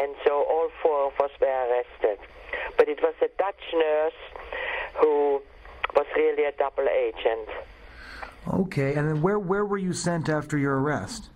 and 0.00 0.14
so 0.26 0.44
all 0.50 0.68
four 0.82 1.06
of 1.06 1.12
us 1.22 1.30
were 1.40 1.46
arrested. 1.46 2.18
But 2.76 2.88
it 2.88 3.00
was 3.02 3.14
a 3.22 3.28
Dutch 3.38 3.62
nurse 3.72 4.20
who 5.00 5.40
was 5.94 6.06
really 6.16 6.44
a 6.44 6.52
double 6.58 6.88
agent. 6.88 7.48
Okay, 8.52 8.94
and 8.94 9.08
then 9.08 9.22
where 9.22 9.38
where 9.38 9.64
were 9.64 9.78
you 9.78 9.92
sent 9.92 10.28
after 10.28 10.58
your 10.58 10.80
arrest? 10.80 11.30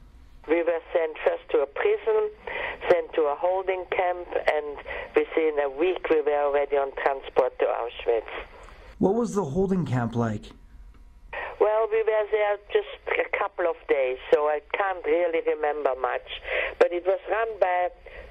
We 0.48 0.62
were 0.62 0.80
sent 0.92 1.16
first 1.24 1.48
to 1.50 1.58
a 1.58 1.66
prison, 1.66 2.30
sent 2.90 3.12
to 3.14 3.22
a 3.22 3.36
holding 3.36 3.84
camp, 3.90 4.28
and 4.52 4.76
within 5.14 5.58
a 5.62 5.70
week 5.70 6.08
we 6.10 6.22
were 6.22 6.42
already 6.44 6.76
on 6.76 6.90
transport 7.02 7.58
to 7.58 7.66
Auschwitz. 7.66 8.22
What 8.98 9.14
was 9.14 9.34
the 9.34 9.44
holding 9.44 9.86
camp 9.86 10.14
like? 10.14 10.46
We 12.00 12.06
were 12.06 12.28
there 12.32 12.56
just 12.72 12.96
a 13.12 13.28
couple 13.36 13.66
of 13.68 13.76
days, 13.86 14.16
so 14.32 14.48
I 14.48 14.60
can't 14.72 15.04
really 15.04 15.40
remember 15.46 15.92
much. 16.00 16.24
But 16.78 16.92
it 16.92 17.04
was 17.04 17.20
run 17.28 17.48
by 17.60 17.90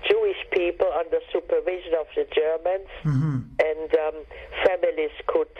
Jewish 0.09 0.41
people 0.51 0.89
under 0.97 1.19
supervision 1.31 1.93
of 1.93 2.07
the 2.15 2.25
Germans, 2.33 2.89
mm-hmm. 3.05 3.37
and 3.61 3.89
um, 3.93 4.25
families 4.65 5.13
could, 5.27 5.53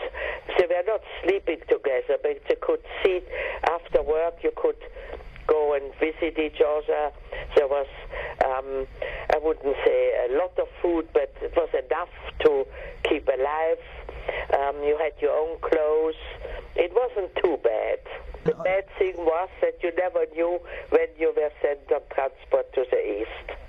they 0.58 0.66
were 0.66 0.82
not 0.88 1.02
sleeping 1.22 1.60
together, 1.70 2.18
but 2.24 2.42
they 2.50 2.58
could 2.60 2.82
sit 3.06 3.30
after 3.70 4.02
work, 4.02 4.42
you 4.42 4.54
could 4.56 4.82
go 5.46 5.76
and 5.76 5.94
visit 6.00 6.34
each 6.40 6.62
other. 6.66 7.12
There 7.56 7.68
was, 7.68 7.88
um, 8.44 8.88
I 9.30 9.38
wouldn't 9.38 9.76
say 9.86 10.30
a 10.32 10.34
lot 10.34 10.58
of 10.58 10.68
food, 10.82 11.10
but 11.14 11.30
it 11.44 11.54
was 11.56 11.70
enough 11.78 12.10
to 12.42 12.66
keep 13.04 13.28
alive. 13.28 13.78
Um, 14.58 14.84
you 14.84 14.98
had 14.98 15.14
your 15.22 15.36
own 15.38 15.60
clothes. 15.60 16.16
It 16.76 16.92
wasn't 16.94 17.36
too 17.36 17.58
bad. 17.64 18.00
The 18.46 18.54
bad 18.64 18.86
thing 18.98 19.16
was 19.18 19.50
that 19.62 19.80
you 19.84 19.92
never 19.98 20.26
knew 20.34 20.60
when 20.90 21.08
you 21.18 21.34
were 21.36 21.52
sent 21.62 21.92
on 21.92 22.02
transport 22.14 22.74
to 22.74 22.86
the 22.90 23.22
east. 23.22 23.60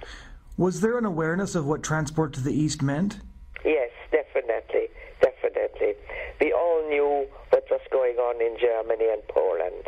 Was 0.56 0.80
there 0.80 0.98
an 0.98 1.04
awareness 1.04 1.54
of 1.54 1.66
what 1.66 1.82
transport 1.82 2.32
to 2.34 2.40
the 2.40 2.52
east 2.52 2.82
meant? 2.82 3.18
Yes, 3.64 3.90
definitely, 4.12 4.88
definitely. 5.20 5.94
We 6.40 6.52
all 6.52 6.88
knew 6.88 7.26
what 7.50 7.64
was 7.70 7.80
going 7.90 8.16
on 8.16 8.40
in 8.40 8.56
Germany 8.58 9.12
and 9.12 9.22
Poland. 9.28 9.84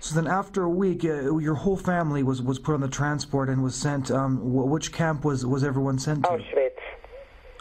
So 0.00 0.16
then, 0.16 0.26
after 0.26 0.64
a 0.64 0.68
week, 0.68 1.04
uh, 1.04 1.36
your 1.38 1.54
whole 1.54 1.76
family 1.76 2.24
was, 2.24 2.42
was 2.42 2.58
put 2.58 2.74
on 2.74 2.80
the 2.80 2.88
transport 2.88 3.48
and 3.48 3.62
was 3.62 3.76
sent. 3.76 4.10
Um, 4.10 4.40
which 4.42 4.90
camp 4.92 5.24
was, 5.24 5.46
was 5.46 5.62
everyone 5.62 5.98
sent 5.98 6.24
to? 6.24 6.30
Auschwitz. 6.30 6.70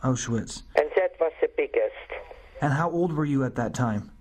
Auschwitz. 0.03 0.63
And 0.75 0.89
that 0.95 1.11
was 1.19 1.31
the 1.39 1.49
biggest. 1.55 1.91
And 2.61 2.73
how 2.73 2.91
old 2.91 3.11
were 3.11 3.25
you 3.25 3.43
at 3.43 3.55
that 3.55 3.73
time? 3.73 4.11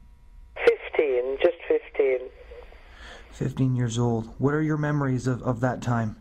Fifteen, 0.56 1.36
just 1.42 1.58
fifteen. 1.68 2.20
Fifteen 3.32 3.76
years 3.76 3.98
old. 3.98 4.34
What 4.38 4.54
are 4.54 4.62
your 4.62 4.78
memories 4.78 5.26
of, 5.26 5.42
of 5.42 5.60
that 5.60 5.82
time? 5.82 6.16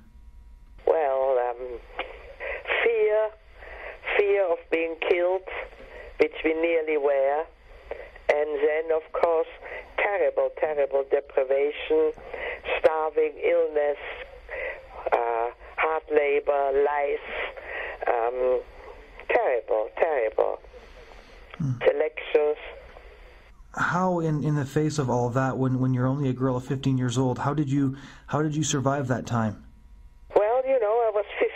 Well, 0.85 1.37
um, 1.49 1.79
fear, 2.83 3.29
fear 4.17 4.51
of 4.51 4.57
being 4.69 4.97
killed, 5.09 5.47
which 6.19 6.35
we 6.43 6.53
nearly 6.53 6.97
were, 6.97 7.45
and 8.29 8.49
then, 8.67 8.91
of 8.93 9.03
course, 9.13 9.47
terrible, 9.97 10.49
terrible 10.59 11.05
deprivation, 11.09 12.11
starving, 12.79 13.33
illness, 13.43 13.97
uh, 15.13 15.47
hard 15.77 16.03
labor, 16.11 16.83
lice, 16.85 17.19
um, 18.07 18.59
terrible, 19.29 19.89
terrible. 19.97 20.59
Mm. 21.61 21.77
Selections. 21.83 22.57
How, 23.75 24.19
in, 24.19 24.43
in 24.45 24.55
the 24.55 24.58
face 24.69 24.99
of 24.99 25.09
all 25.09 25.29
that, 25.31 25.57
when, 25.57 25.79
when 25.79 25.93
you're 25.93 26.07
only 26.07 26.29
a 26.29 26.33
girl 26.33 26.55
of 26.55 26.63
15 26.63 26.97
years 26.97 27.17
old, 27.17 27.39
how 27.39 27.53
did 27.53 27.69
you 27.69 27.97
how 28.27 28.41
did 28.41 28.55
you 28.55 28.63
survive 28.63 29.07
that 29.07 29.25
time? 29.25 29.63
Well, 30.35 30.61
you 30.65 30.79
know, 30.79 30.95
I 31.07 31.11
was 31.13 31.25
15. 31.39 31.49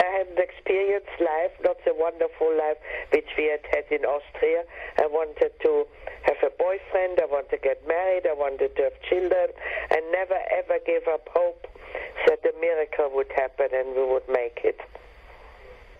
I 0.00 0.10
had 0.18 0.38
experienced 0.38 1.16
life, 1.20 1.52
not 1.62 1.76
the 1.84 1.94
wonderful 1.94 2.50
life 2.58 2.76
which 3.12 3.28
we 3.38 3.44
had 3.44 3.64
had 3.70 3.86
in 3.90 4.04
Austria. 4.04 4.64
I 4.98 5.06
wanted 5.06 5.52
to 5.62 5.86
have 6.22 6.42
a 6.42 6.50
boyfriend, 6.58 7.20
I 7.22 7.26
wanted 7.26 7.50
to 7.50 7.58
get 7.58 7.86
married, 7.86 8.26
I 8.26 8.34
wanted 8.34 8.74
to 8.76 8.82
have 8.82 8.96
children, 9.08 9.48
and 9.90 10.02
never 10.10 10.38
ever 10.58 10.78
gave 10.84 11.06
up 11.08 11.28
hope 11.30 11.66
that 12.26 12.40
a 12.44 12.52
miracle 12.60 13.10
would 13.14 13.30
happen 13.34 13.68
and 13.72 13.94
we 13.94 14.04
would 14.04 14.28
make 14.28 14.60
it. 14.64 14.80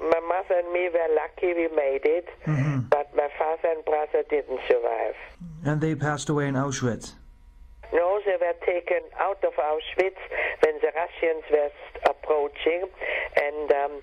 My 0.03 0.21
mother 0.21 0.59
and 0.59 0.73
me 0.73 0.89
were 0.93 1.15
lucky 1.15 1.55
we 1.55 1.69
made 1.77 2.05
it, 2.05 2.29
mm-hmm. 2.47 2.81
but 2.91 3.15
my 3.15 3.29
father 3.39 3.69
and 3.69 3.85
brother 3.85 4.25
didn't 4.29 4.61
survive. 4.69 5.15
And 5.65 5.81
they 5.81 5.95
passed 5.95 6.29
away 6.29 6.49
in 6.49 6.55
Auschwitz? 6.55 7.13
No, 7.93 8.21
they 8.25 8.37
were 8.41 8.57
taken 8.67 9.01
out 9.21 9.45
of 9.45 9.53
Auschwitz 9.55 10.19
when 10.65 10.75
the 10.81 10.91
Russians 10.97 11.45
were 11.51 11.71
approaching, 12.09 12.89
and 13.37 13.71
um, 13.73 14.03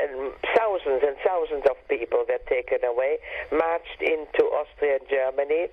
and 0.00 0.32
thousands 0.56 1.02
and 1.02 1.16
thousands 1.24 1.64
of 1.68 1.76
people 1.88 2.24
were 2.28 2.40
taken 2.48 2.84
away, 2.84 3.18
marched 3.50 4.00
into 4.00 4.44
Austria 4.44 4.98
and 5.00 5.08
Germany 5.08 5.68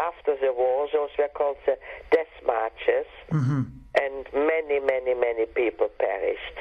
after 0.00 0.36
the 0.40 0.52
war. 0.52 0.88
Those 0.92 1.10
were 1.18 1.28
called 1.34 1.56
the 1.66 1.76
death 2.10 2.34
marches, 2.46 3.06
mm-hmm. 3.30 3.62
and 4.00 4.26
many, 4.32 4.80
many, 4.80 5.14
many 5.14 5.46
people 5.46 5.88
perished. 5.98 6.58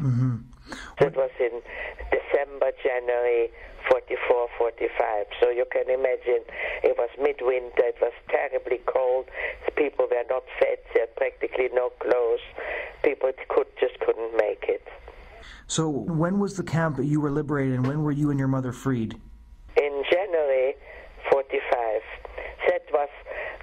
Mm-hmm. 0.00 0.36
That 1.00 1.16
was 1.16 1.30
in 1.40 1.60
December, 2.10 2.72
January 2.82 3.50
44, 3.90 4.48
45. 4.58 5.26
So 5.40 5.50
you 5.50 5.66
can 5.70 5.90
imagine 5.90 6.44
it 6.82 6.96
was 6.96 7.10
midwinter, 7.20 7.84
it 7.84 7.96
was 8.00 8.12
terribly 8.28 8.80
cold, 8.86 9.26
people 9.76 10.06
were 10.10 10.24
not 10.28 10.44
fed, 10.58 10.78
they 10.94 11.00
had 11.00 11.14
practically 11.16 11.68
no 11.72 11.90
clothes, 12.00 12.40
people 13.02 13.30
could 13.48 13.66
just 13.78 13.98
couldn't 14.00 14.36
make 14.36 14.64
it. 14.68 14.86
So, 15.66 15.88
when 15.88 16.38
was 16.38 16.56
the 16.56 16.62
camp 16.62 16.98
you 17.02 17.20
were 17.20 17.30
liberated, 17.30 17.74
and 17.74 17.86
when 17.86 18.02
were 18.02 18.12
you 18.12 18.30
and 18.30 18.38
your 18.38 18.48
mother 18.48 18.72
freed? 18.72 19.14
In 19.76 20.04
January 20.10 20.74
45. 21.30 22.02
That 22.68 22.84
was, 22.92 23.08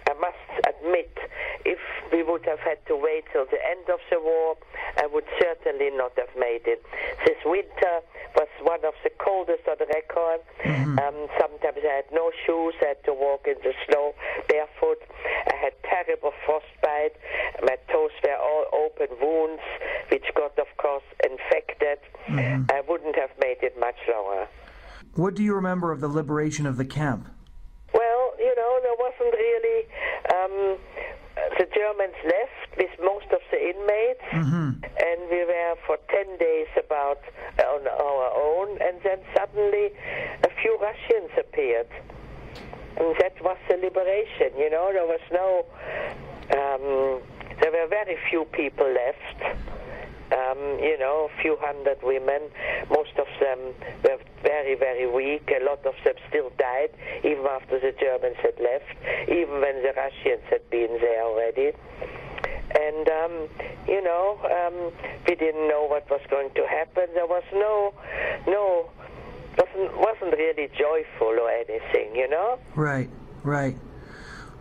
I 0.10 0.14
must 0.20 0.66
admit, 0.68 1.18
if 1.66 1.80
we 2.12 2.24
would 2.24 2.46
have 2.46 2.60
had 2.60 2.86
to 2.88 2.96
wait 2.96 3.26
till 3.32 3.46
the 3.46 3.62
end 3.66 3.90
of 3.90 4.00
the 4.10 4.20
war, 4.20 4.58
I 4.98 5.08
would 5.08 5.26
certainly 5.40 5.90
not 5.92 6.14
have 6.18 6.34
made 6.38 6.66
it. 6.66 6.84
This 7.26 7.38
winter 7.46 8.02
was 8.36 8.50
one 8.62 8.84
of 8.86 8.94
the 9.04 9.12
coldest 9.18 9.68
on 9.68 9.78
record. 9.80 10.42
Mm-hmm. 10.64 11.00
Um, 11.00 11.28
sometimes 11.40 11.80
I 11.82 12.04
had 12.04 12.10
no 12.12 12.32
shoes, 12.46 12.74
I 12.82 12.94
had 12.98 13.04
to 13.06 13.14
walk 13.14 13.48
in 13.48 13.56
the 13.64 13.74
snow 13.88 14.14
barefoot. 14.48 15.02
I 15.48 15.56
had 15.56 15.74
terrible 15.84 16.32
frostbite. 16.46 17.16
My 17.64 17.78
toes 17.92 18.12
were 18.24 18.38
all 18.38 18.66
open 18.74 19.10
wounds, 19.22 19.64
which 20.10 20.26
got, 20.36 20.58
of 20.60 20.68
course, 20.78 21.04
infected. 21.24 22.00
Mm-hmm. 22.28 22.72
I 22.72 22.82
wouldn't 22.88 23.16
have 23.16 23.32
made 23.40 23.62
it 23.62 23.80
much 23.80 23.98
longer. 24.12 24.48
What 25.16 25.36
do 25.36 25.44
you 25.44 25.54
remember 25.82 25.92
of 25.92 26.02
the 26.02 26.16
liberation 26.16 26.66
of 26.66 26.78
the 26.78 26.86
camp? 26.86 27.28
Well, 27.94 28.34
you 28.38 28.54
know, 28.56 28.80
there 28.84 28.98
wasn't 29.00 29.34
really. 29.34 29.88
Um, 30.30 30.78
the 31.58 31.66
Germans 31.74 32.14
left 32.24 32.78
with 32.78 32.92
most 33.02 33.26
of 33.32 33.40
the 33.50 33.58
inmates, 33.58 34.22
mm-hmm. 34.32 34.84
and 34.84 35.20
we 35.32 35.44
were 35.46 35.76
for 35.88 35.98
10 36.10 36.38
days 36.38 36.68
about 36.78 37.20
on 37.58 37.88
our 37.88 38.32
own, 38.36 38.78
and 38.82 39.02
then 39.04 39.20
suddenly 39.36 39.90
a 40.44 40.50
few 40.62 40.78
Russians 40.78 41.32
appeared. 41.40 41.90
And 42.98 43.16
that 43.20 43.42
was 43.42 43.58
the 43.70 43.78
liberation, 43.78 44.54
you 44.58 44.70
know, 44.70 44.90
there 44.94 45.08
was 45.08 45.22
no. 45.32 45.66
Um, 46.52 47.22
there 47.62 47.72
were 47.72 47.88
very 47.88 48.18
few 48.30 48.46
people 48.46 48.86
left. 48.86 49.71
Um, 50.32 50.80
you 50.80 50.98
know, 50.98 51.28
a 51.28 51.42
few 51.42 51.58
hundred 51.60 51.98
women. 52.04 52.42
Most 52.90 53.12
of 53.18 53.28
them 53.40 53.60
were 54.04 54.18
very, 54.42 54.76
very 54.76 55.06
weak. 55.06 55.52
A 55.52 55.64
lot 55.64 55.86
of 55.86 55.96
them 56.06 56.14
still 56.30 56.52
died, 56.58 56.92
even 57.24 57.46
after 57.46 57.80
the 57.80 57.92
Germans 58.00 58.38
had 58.42 58.58
left, 58.60 58.96
even 59.30 59.60
when 59.60 59.84
the 59.84 59.92
Russians 59.96 60.44
had 60.50 60.70
been 60.70 60.98
there 61.02 61.24
already. 61.24 61.74
And, 62.80 63.10
um, 63.10 63.50
you 63.88 64.02
know, 64.02 64.40
um, 64.46 64.94
we 65.28 65.36
didn't 65.36 65.68
know 65.68 65.86
what 65.86 66.10
was 66.10 66.22
going 66.30 66.52
to 66.56 66.66
happen. 66.66 67.08
There 67.14 67.28
was 67.28 67.44
no, 67.52 67.94
no, 68.48 68.90
wasn't, 69.58 69.98
wasn't 69.98 70.38
really 70.38 70.70
joyful 70.78 71.28
or 71.28 71.50
anything, 71.50 72.16
you 72.16 72.30
know? 72.30 72.58
Right, 72.76 73.10
right. 73.44 73.76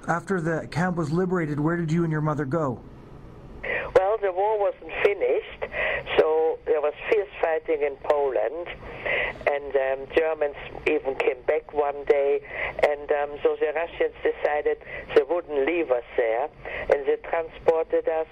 After 0.08 0.40
the 0.40 0.66
camp 0.68 0.96
was 0.96 1.12
liberated, 1.12 1.60
where 1.60 1.76
did 1.76 1.92
you 1.92 2.02
and 2.02 2.10
your 2.10 2.22
mother 2.22 2.44
go? 2.44 2.80
Well, 3.94 4.18
the 4.18 4.32
war 4.32 4.58
wasn't 4.58 4.92
finished, 5.02 5.62
so 6.18 6.58
there 6.66 6.80
was 6.80 6.94
fierce 7.10 7.28
fighting 7.40 7.82
in 7.82 7.96
Poland, 8.02 8.68
and 9.46 9.76
um, 9.76 10.06
Germans 10.16 10.56
even 10.86 11.14
came 11.16 11.40
back 11.46 11.72
one 11.72 12.04
day, 12.04 12.40
and 12.82 13.10
um, 13.12 13.38
so 13.42 13.56
the 13.60 13.72
Russians 13.74 14.14
decided 14.22 14.78
they 15.14 15.22
wouldn't 15.22 15.66
leave 15.66 15.90
us 15.90 16.04
there, 16.16 16.48
and 16.90 17.06
they 17.06 17.16
transported 17.28 18.08
us 18.08 18.28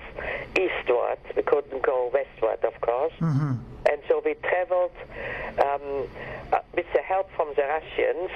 eastward. 0.58 1.18
We 1.36 1.42
couldn't 1.42 1.82
go 1.82 2.10
westward, 2.12 2.64
of 2.64 2.80
course. 2.80 3.12
Mm-hmm. 3.20 3.54
And 3.90 3.97
so 4.08 4.22
we 4.24 4.34
traveled 4.34 4.96
um, 5.62 6.08
uh, 6.52 6.58
with 6.74 6.86
the 6.94 7.02
help 7.02 7.30
from 7.36 7.48
the 7.56 7.62
Russians 7.62 8.30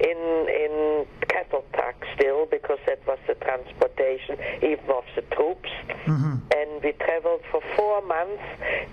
in 0.00 0.20
in 0.48 1.06
cattle 1.28 1.64
trucks 1.72 2.06
still, 2.14 2.46
because 2.46 2.78
that 2.86 3.00
was 3.06 3.18
the 3.26 3.34
transportation 3.34 4.36
even 4.62 4.90
of 4.90 5.04
the 5.14 5.22
troops. 5.34 5.70
Mm-hmm. 6.06 6.34
And 6.58 6.82
we 6.82 6.92
traveled 6.92 7.42
for 7.50 7.62
four 7.76 8.02
months 8.02 8.42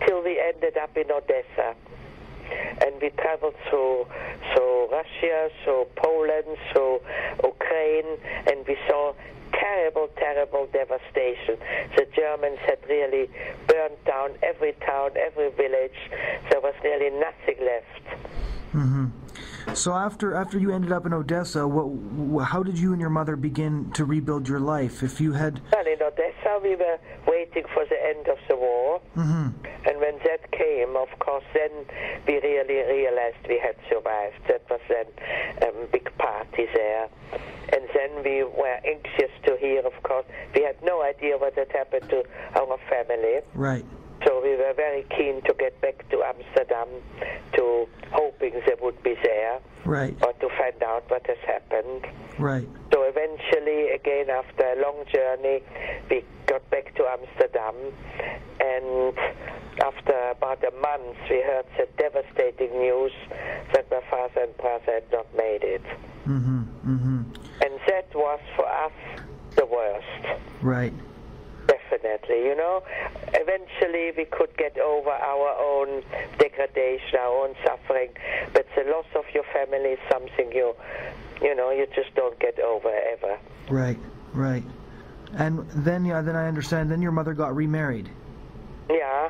till 0.05 0.23
we 0.23 0.39
ended 0.39 0.77
up 0.77 0.95
in 0.95 1.11
Odessa. 1.11 1.75
And 2.81 2.99
we 2.99 3.09
traveled 3.11 3.53
through, 3.69 4.07
through 4.53 4.87
Russia, 4.89 5.49
through 5.63 5.85
Poland, 5.95 6.57
through 6.71 6.99
Ukraine, 7.43 8.17
and 8.47 8.65
we 8.67 8.75
saw 8.87 9.13
terrible, 9.59 10.09
terrible 10.17 10.67
devastation. 10.71 11.57
The 11.95 12.07
Germans 12.15 12.59
had 12.65 12.79
really 12.87 13.29
burned 13.67 13.97
down 14.05 14.31
every 14.43 14.73
town, 14.85 15.11
every 15.17 15.51
village. 15.51 15.99
There 16.49 16.61
was 16.61 16.75
nearly 16.83 17.09
nothing 17.09 17.57
left. 17.65 18.21
Mm-hmm. 18.73 19.05
So 19.73 19.93
after 19.93 20.35
after 20.35 20.57
you 20.57 20.71
ended 20.71 20.91
up 20.91 21.05
in 21.05 21.13
Odessa, 21.13 21.67
what, 21.67 22.43
how 22.45 22.63
did 22.63 22.77
you 22.77 22.91
and 22.91 23.01
your 23.01 23.09
mother 23.09 23.35
begin 23.35 23.91
to 23.93 24.05
rebuild 24.05 24.47
your 24.47 24.59
life? 24.59 25.03
If 25.03 25.21
you 25.21 25.33
had 25.33 25.61
well 25.71 25.85
in 25.85 26.01
Odessa, 26.01 26.59
we 26.61 26.75
were 26.75 26.97
waiting 27.27 27.63
for 27.73 27.85
the 27.85 27.97
end 28.03 28.27
of 28.27 28.37
the 28.47 28.55
war, 28.55 29.01
mm-hmm. 29.15 29.49
and 29.85 29.99
when 29.99 30.17
that 30.25 30.51
came, 30.51 30.95
of 30.95 31.07
course, 31.19 31.43
then 31.53 31.71
we 32.27 32.39
really 32.39 32.81
realized 32.93 33.37
we 33.47 33.59
had 33.59 33.75
survived. 33.89 34.41
That 34.47 34.63
was 34.69 34.81
then 34.89 35.05
a 35.61 35.69
um, 35.69 35.87
big 35.91 36.09
party 36.17 36.65
there, 36.73 37.09
and 37.73 37.83
then 37.93 38.23
we 38.23 38.43
were 38.43 38.79
anxious 38.85 39.31
hear. 39.59 39.81
Of 39.85 40.01
course, 40.03 40.25
we 40.55 40.63
had 40.63 40.81
no 40.83 41.03
idea 41.03 41.37
what 41.37 41.55
had 41.55 41.71
happened 41.71 42.09
to 42.09 42.23
our 42.55 42.77
family. 42.89 43.41
Right. 43.53 43.85
So 44.25 44.41
we 44.43 44.55
were 44.57 44.73
very 44.75 45.05
keen 45.15 45.41
to 45.43 45.53
get 45.53 45.79
back 45.81 46.07
to 46.09 46.23
Amsterdam, 46.23 46.87
to 47.53 47.87
hoping 48.11 48.53
they 48.65 48.75
would 48.81 49.01
be 49.01 49.15
there, 49.23 49.59
right, 49.85 50.15
or 50.21 50.33
to 50.33 50.49
find 50.57 50.83
out 50.83 51.09
what 51.09 51.25
has 51.27 51.37
happened. 51.47 52.05
Right. 52.37 52.67
So 52.91 53.03
eventually, 53.03 53.91
again 53.91 54.29
after 54.29 54.63
a 54.63 54.81
long 54.81 55.05
journey, 55.13 55.63
we 56.09 56.25
got 56.47 56.69
back 56.69 56.93
to 56.95 57.05
Amsterdam, 57.07 57.75
and 58.59 59.17
after 59.81 60.31
about 60.31 60.63
a 60.65 60.71
month, 60.81 61.17
we 61.29 61.41
heard 61.41 61.65
the 61.77 61.87
devastating 61.97 62.77
news 62.77 63.13
that 63.73 63.89
my 63.89 64.01
father 64.09 64.41
and 64.41 64.57
brother 64.57 64.99
had 64.99 65.11
not 65.13 65.27
made 65.33 65.63
it. 65.63 65.83
Mm-hmm. 66.27 66.63
Mm-hmm. 66.85 67.21
And 67.61 67.79
that 67.87 68.13
was 68.13 68.39
for 68.57 68.67
us 68.67 68.91
worst. 69.69 70.41
Right 70.61 70.93
definitely. 71.89 72.45
You 72.45 72.55
know, 72.55 72.83
eventually 73.33 74.11
we 74.17 74.25
could 74.25 74.55
get 74.57 74.77
over 74.77 75.09
our 75.09 75.55
own 75.59 76.03
degradation, 76.37 77.19
our 77.19 77.47
own 77.47 77.55
suffering, 77.65 78.09
but 78.53 78.65
the 78.75 78.83
loss 78.91 79.05
of 79.15 79.25
your 79.33 79.43
family 79.53 79.91
is 79.91 79.99
something 80.11 80.51
you, 80.51 80.75
you 81.41 81.55
know, 81.55 81.71
you 81.71 81.87
just 81.95 82.13
don't 82.15 82.37
get 82.39 82.59
over 82.59 82.89
ever. 82.89 83.37
Right, 83.69 83.99
right. 84.33 84.63
And 85.33 85.67
then, 85.69 86.05
yeah, 86.05 86.21
then 86.21 86.35
I 86.35 86.47
understand. 86.47 86.89
Then 86.91 87.01
your 87.01 87.11
mother 87.11 87.33
got 87.33 87.55
remarried. 87.55 88.09
Yeah, 88.89 89.29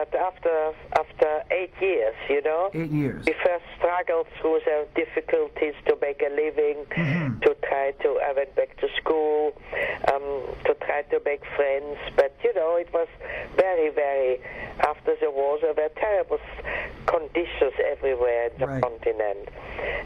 but 0.00 0.14
after 0.18 0.72
after 0.98 1.42
eight 1.50 1.72
years, 1.80 2.14
you 2.28 2.40
know, 2.42 2.70
eight 2.72 2.90
years, 2.90 3.24
we 3.26 3.34
first 3.44 3.64
struggled 3.76 4.26
through 4.40 4.60
the 4.64 4.86
difficulties 4.94 5.74
to 5.86 5.96
make 6.00 6.22
a 6.22 6.30
living, 6.30 6.86
mm-hmm. 6.88 7.38
to 7.40 7.54
try 7.68 7.92
to. 8.02 8.18
I 8.24 8.32
went 8.32 8.54
back 8.56 8.78
to 8.78 8.88
school, 8.96 9.52
um, 10.10 10.22
to 10.64 10.74
try 10.86 11.02
to 11.02 11.20
make 11.24 11.42
friends, 11.54 11.98
but 12.16 12.34
you 12.42 12.54
know, 12.54 12.76
it 12.76 12.90
was 12.92 13.08
very, 13.56 13.90
very. 13.90 14.40
After 14.80 15.14
the 15.20 15.30
war, 15.30 15.58
there 15.60 15.74
were 15.74 15.90
terrible 15.96 16.38
conditions 17.10 17.74
everywhere 17.90 18.46
in 18.46 18.58
the 18.60 18.66
right. 18.66 18.82
continent, 18.82 19.50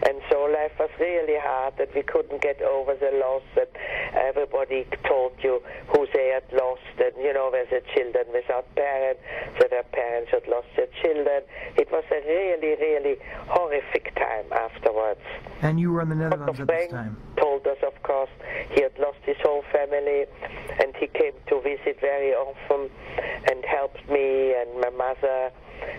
and 0.09 0.17
so 0.33 0.49
life 0.49 0.73
was 0.81 0.91
really 0.99 1.39
hard. 1.39 1.77
That 1.77 1.95
we 1.95 2.03
couldn't 2.03 2.41
get 2.41 2.63
over 2.63 2.95
the 2.97 3.13
loss. 3.21 3.45
That 3.55 3.71
everybody 4.15 4.87
told 5.07 5.33
you 5.43 5.61
who 5.93 6.07
they 6.15 6.33
had 6.33 6.49
lost, 6.53 6.81
and 6.99 7.13
you 7.21 7.33
know, 7.33 7.51
where 7.53 7.67
the 7.67 7.83
children 7.95 8.25
without 8.33 8.67
parents, 8.75 9.21
that 9.61 9.71
their 9.71 9.85
parents 9.93 10.31
had 10.33 10.49
lost 10.49 10.69
their 10.77 10.89
children. 11.03 11.43
It 11.77 11.93
was 11.93 12.05
a 12.11 12.21
really, 12.27 12.75
really 12.81 13.17
horrific 13.49 14.15
time 14.15 14.47
afterwards. 14.53 15.21
And 15.61 15.79
you 15.79 15.93
were 15.93 16.03
in 16.03 16.09
the 16.09 16.15
Netherlands 16.15 16.61
at 16.61 16.67
this 16.67 16.91
time. 16.91 17.17
Told 17.37 17.67
us, 17.67 17.79
of 17.87 18.01
course, 18.03 18.31
he 18.71 18.83
had 18.83 18.97
lost 18.99 19.19
his 19.23 19.37
whole 19.43 19.65
family, 19.73 20.25
and 20.81 20.95
he 20.97 21.07
came 21.09 21.33
to 21.49 21.61
visit 21.61 22.01
very 22.01 22.33
often 22.33 22.91
and 23.51 23.65
helped 23.65 24.09
me 24.09 24.55
and 24.55 24.81
my 24.81 24.91
mother. 24.91 25.51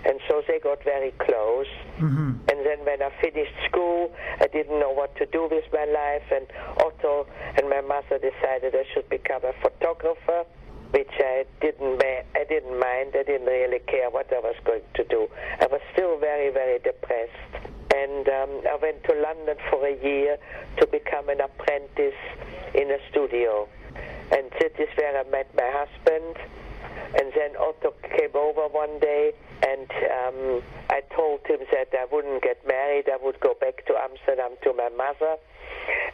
And 0.06 0.20
so 0.28 0.42
they 0.48 0.60
got 0.60 0.84
very 0.84 0.95
close. 1.18 1.68
Mm-hmm. 2.00 2.32
And 2.50 2.66
then 2.66 2.80
when 2.86 3.02
I 3.02 3.10
finished 3.22 3.54
school, 3.70 4.14
I 4.40 4.48
didn't 4.48 4.80
know 4.80 4.92
what 4.92 5.16
to 5.18 5.26
do 5.26 5.48
with 5.50 5.66
my 5.72 5.86
life. 5.86 6.24
And 6.32 6.48
Otto 6.78 7.28
and 7.58 7.70
my 7.70 7.82
mother 7.82 8.20
decided 8.20 8.76
I 8.76 8.86
should 8.94 9.10
become 9.10 9.44
a 9.44 9.54
photographer 9.62 10.46
which 10.92 11.12
I 11.20 11.46
didn't 11.60 12.02
I 12.02 12.44
didn't 12.48 12.80
mind. 12.80 13.16
I 13.16 13.24
didn't 13.24 13.48
really 13.48 13.80
care 13.80 14.10
what 14.10 14.32
I 14.32 14.40
was 14.40 14.56
going 14.64 14.88
to 14.94 15.04
do. 15.04 15.28
I 15.60 15.68
was 15.68 15.82
still 15.92 16.18
very 16.20 16.52
very 16.52 16.80
depressed, 16.80 17.52
and 17.94 18.28
um, 18.30 18.62
I 18.70 18.78
went 18.82 19.04
to 19.04 19.14
London 19.14 19.58
for 19.70 19.86
a 19.86 19.96
year 20.02 20.38
to 20.78 20.88
become 20.88 21.28
an 21.28 21.42
apprentice 21.42 22.22
in 22.74 22.92
a 22.92 23.00
studio, 23.10 23.68
and 24.32 24.50
that 24.60 24.80
is 24.80 24.90
where 24.96 25.20
I 25.20 25.30
met 25.30 25.54
my 25.56 25.70
husband. 25.70 26.38
And 27.14 27.32
then 27.36 27.56
Otto 27.58 27.94
came 28.04 28.36
over 28.36 28.68
one 28.68 29.00
day, 29.00 29.34
and 29.62 29.90
um, 29.92 30.62
I 30.90 31.02
told 31.16 31.46
him 31.48 31.60
that 31.72 31.90
I 31.94 32.06
wouldn't 32.12 32.44
get 32.44 32.66
married. 32.68 33.06
I 33.10 33.18
would 33.24 33.40
go 33.40 33.56
back 33.60 33.86
to 33.88 33.94
Amsterdam 33.96 34.58
to 34.64 34.74
my 34.74 34.90
mother. 34.90 35.38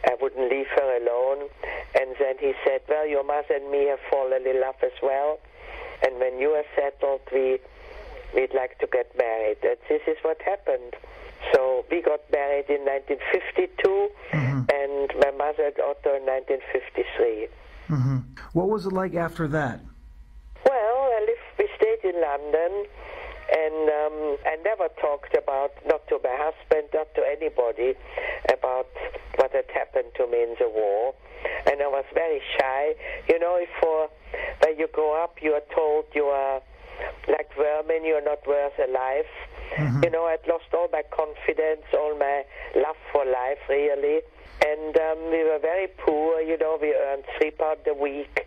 I 0.04 0.16
wouldn't 0.20 0.50
leave 0.50 0.66
her 0.76 0.96
alone. 0.98 1.48
And 1.94 2.14
then 2.18 2.36
he 2.38 2.52
said, 2.64 2.82
Well, 2.88 3.06
your 3.06 3.24
mother 3.24 3.54
and 3.54 3.70
me 3.70 3.86
have 3.86 4.00
fallen 4.10 4.46
in 4.46 4.60
love 4.60 4.76
as 4.82 4.96
well. 5.02 5.38
And 6.04 6.18
when 6.18 6.38
you 6.38 6.50
are 6.50 6.64
settled, 6.74 7.20
we, 7.32 7.58
we'd 8.34 8.54
like 8.54 8.78
to 8.78 8.86
get 8.86 9.16
married. 9.16 9.58
And 9.62 9.76
this 9.88 10.02
is 10.06 10.16
what 10.22 10.40
happened. 10.42 10.94
So 11.52 11.84
we 11.90 12.02
got 12.02 12.20
married 12.30 12.66
in 12.68 12.84
1952, 12.84 14.08
mm-hmm. 14.32 14.62
and 14.70 15.12
my 15.18 15.30
mother 15.36 15.66
and 15.66 15.78
Otto 15.80 16.14
in 16.14 16.24
1953. 16.24 17.48
Mm-hmm. 17.88 18.18
What 18.52 18.68
was 18.68 18.86
it 18.86 18.92
like 18.92 19.14
after 19.14 19.48
that? 19.48 19.80
Well, 20.64 20.96
I 21.12 21.20
lived, 21.26 21.58
we 21.58 21.68
stayed 21.76 22.08
in 22.08 22.20
London 22.20 22.86
and 23.82 24.12
um, 24.12 24.36
I 24.46 24.56
never 24.62 24.88
talked 25.00 25.36
about, 25.36 25.72
not 25.86 26.06
to 26.08 26.18
my 26.22 26.36
husband, 26.36 26.88
not 26.94 27.14
to 27.14 27.22
anybody, 27.22 27.94
about 28.52 28.88
what 29.36 29.52
had 29.52 29.66
happened 29.74 30.12
to 30.16 30.26
me 30.26 30.42
in 30.42 30.54
the 30.58 30.68
war. 30.68 31.14
And 31.66 31.82
I 31.82 31.88
was 31.88 32.04
very 32.14 32.40
shy. 32.58 32.94
You 33.28 33.38
know, 33.38 33.56
if 33.56 33.68
for 33.80 34.08
when 34.64 34.78
you 34.78 34.88
grow 34.92 35.22
up, 35.22 35.38
you 35.42 35.52
are 35.52 35.66
told 35.74 36.06
you 36.14 36.26
are 36.26 36.62
like 37.28 37.50
vermin, 37.56 38.04
you're 38.04 38.24
not 38.24 38.46
worth 38.46 38.78
a 38.78 38.90
life. 38.90 39.32
Mm-hmm. 39.76 40.04
You 40.04 40.10
know, 40.10 40.26
I'd 40.26 40.46
lost 40.46 40.72
all 40.74 40.88
my 40.92 41.02
confidence, 41.10 41.82
all 41.94 42.16
my 42.18 42.44
love 42.76 42.96
for 43.12 43.24
life, 43.24 43.58
really. 43.68 44.20
And 44.64 44.96
um, 44.96 45.30
we 45.30 45.42
were 45.42 45.58
very 45.60 45.88
poor, 45.88 46.40
you 46.40 46.56
know, 46.58 46.78
we 46.80 46.94
earned 46.94 47.24
three 47.38 47.50
pounds 47.50 47.80
a 47.88 47.94
week 47.94 48.46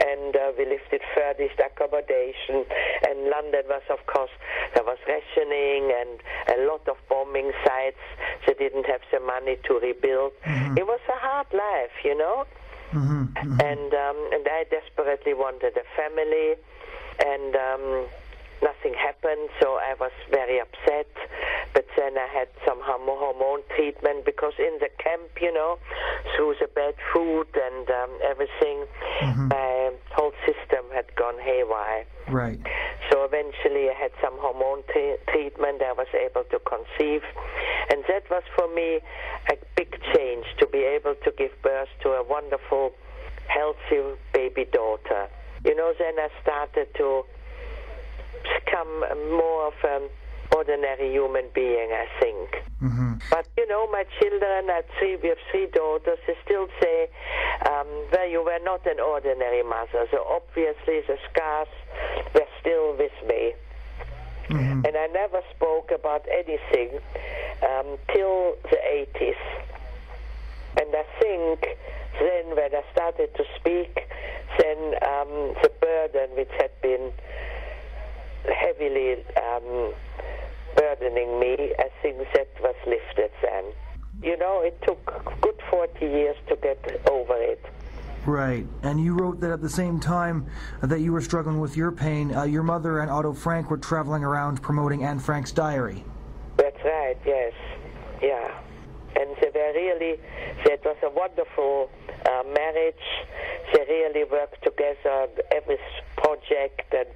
and 0.00 0.36
uh, 0.36 0.52
we 0.56 0.64
lived 0.66 0.92
in 0.92 1.00
furnished 1.14 1.60
accommodation. 1.60 2.64
And 3.08 3.28
London 3.28 3.64
was, 3.68 3.82
of 3.90 4.04
course, 4.06 4.30
there 4.74 4.84
was 4.84 4.98
rationing 5.06 5.92
and 5.92 6.20
a 6.58 6.66
lot 6.66 6.86
of 6.88 6.96
bombing 7.08 7.52
sites. 7.64 8.02
They 8.46 8.54
didn't 8.54 8.86
have 8.86 9.02
the 9.10 9.20
money 9.20 9.56
to 9.64 9.78
rebuild. 9.78 10.32
Mm-hmm. 10.44 10.78
It 10.78 10.86
was 10.86 11.00
a 11.08 11.18
hard 11.18 11.46
life, 11.52 11.96
you 12.04 12.16
know. 12.16 12.46
Mm-hmm. 12.92 13.24
Mm-hmm. 13.24 13.60
And 13.60 13.94
um, 13.94 14.18
and 14.32 14.46
I 14.46 14.64
desperately 14.68 15.32
wanted 15.32 15.72
a 15.76 15.86
family, 15.96 16.56
and 17.24 17.56
um, 17.56 18.04
nothing 18.62 18.94
happened, 18.94 19.48
so 19.60 19.80
I 19.80 19.94
was 19.98 20.12
very 20.30 20.60
upset. 20.60 21.08
Then 22.02 22.18
I 22.18 22.26
had 22.26 22.48
some 22.66 22.80
hormone 22.82 23.62
treatment 23.76 24.24
because 24.24 24.54
in 24.58 24.78
the 24.80 24.88
camp, 24.98 25.30
you 25.40 25.54
know, 25.54 25.78
through 26.34 26.56
the 26.60 26.66
bad 26.66 26.94
food 27.14 27.46
and 27.54 27.88
um, 27.90 28.10
everything, 28.24 28.86
mm-hmm. 29.22 29.46
my 29.46 29.92
whole 30.10 30.32
system 30.42 30.82
had 30.92 31.14
gone 31.14 31.38
haywire. 31.38 32.04
Right. 32.26 32.58
So 33.08 33.22
eventually 33.22 33.86
I 33.88 33.94
had 33.94 34.10
some 34.20 34.34
hormone 34.42 34.82
t- 34.92 35.14
treatment. 35.30 35.80
I 35.80 35.92
was 35.92 36.10
able 36.10 36.42
to 36.50 36.58
conceive. 36.66 37.22
And 37.90 38.02
that 38.08 38.28
was 38.30 38.42
for 38.56 38.66
me 38.74 38.98
a 39.48 39.56
big 39.76 39.94
change 40.12 40.46
to 40.58 40.66
be 40.66 40.82
able 40.82 41.14
to 41.22 41.30
give 41.38 41.52
birth 41.62 41.88
to 42.02 42.18
a 42.18 42.24
wonderful, 42.26 42.90
healthy 43.46 44.18
baby 44.34 44.66
daughter. 44.72 45.28
You 45.64 45.76
know, 45.76 45.92
then 45.96 46.18
I 46.18 46.30
started 46.42 46.88
to 46.96 47.22
become 48.42 49.04
more 49.30 49.68
of 49.68 49.74
an 49.84 50.08
ordinary 50.54 51.12
human 51.12 51.46
being, 51.54 51.90
I 51.92 52.06
think. 52.20 52.62
Mm-hmm. 52.82 53.12
But 53.30 53.46
you 53.56 53.66
know, 53.68 53.86
my 53.90 54.04
children, 54.20 54.70
I 54.70 54.82
three, 54.98 55.16
we 55.16 55.28
have 55.28 55.38
three 55.50 55.66
daughters. 55.66 56.18
They 56.26 56.36
still 56.44 56.68
say, 56.80 57.08
um, 57.66 57.86
"Well, 58.12 58.28
you 58.28 58.44
were 58.44 58.60
not 58.62 58.86
an 58.86 59.00
ordinary 59.00 59.62
mother." 59.62 60.06
So 60.10 60.24
obviously, 60.28 61.00
the 61.06 61.16
scars 61.30 61.68
were 62.34 62.48
still 62.60 62.96
with 62.96 63.16
me. 63.26 63.54
Mm-hmm. 64.48 64.84
And 64.84 64.96
I 64.96 65.06
never 65.06 65.40
spoke 65.54 65.90
about 65.94 66.26
anything 66.28 66.98
um, 67.62 67.96
till 68.12 68.56
the 68.70 68.76
80s. 68.76 69.40
And 70.80 70.94
I 70.94 71.04
think 71.20 71.78
then 72.18 72.56
when 72.56 72.74
I 72.74 72.82
started 72.92 73.34
to 73.36 73.44
speak, 73.56 74.08
then 74.58 74.94
um, 75.02 75.54
the 75.62 75.70
burden 75.80 76.36
which 76.36 76.50
had 76.58 76.70
been 76.82 77.12
heavily 78.44 79.24
um, 79.36 79.94
burdening 80.76 81.40
me, 81.40 81.72
I 81.78 81.88
think 82.02 82.18
that 82.34 82.48
was 82.60 82.74
lifted 82.86 83.30
then. 83.42 83.64
You 84.22 84.36
know, 84.36 84.60
it 84.60 84.80
took 84.86 85.04
good 85.40 85.60
40 85.70 86.04
years 86.04 86.36
to 86.48 86.56
get 86.56 87.02
over 87.10 87.34
it. 87.36 87.64
Right. 88.24 88.66
And 88.82 89.02
you 89.02 89.14
wrote 89.14 89.40
that 89.40 89.50
at 89.50 89.60
the 89.60 89.68
same 89.68 89.98
time 89.98 90.46
that 90.80 91.00
you 91.00 91.12
were 91.12 91.20
struggling 91.20 91.60
with 91.60 91.76
your 91.76 91.90
pain, 91.90 92.34
uh, 92.34 92.44
your 92.44 92.62
mother 92.62 93.00
and 93.00 93.10
Otto 93.10 93.32
Frank 93.32 93.70
were 93.70 93.78
traveling 93.78 94.22
around 94.22 94.62
promoting 94.62 95.04
Anne 95.04 95.18
Frank's 95.18 95.50
diary. 95.50 96.04
That's 96.56 96.78
right, 96.84 97.18
yes. 97.26 97.52
And 99.32 99.52
they 99.52 99.60
were 99.60 99.72
really, 99.72 100.20
it 100.64 100.80
was 100.84 100.96
a 101.02 101.10
wonderful 101.10 101.90
uh, 102.26 102.42
marriage. 102.54 103.06
They 103.72 103.84
really 103.88 104.24
worked 104.24 104.62
together 104.62 105.10
on 105.10 105.28
every 105.50 105.78
project. 106.16 106.92
And, 106.92 107.08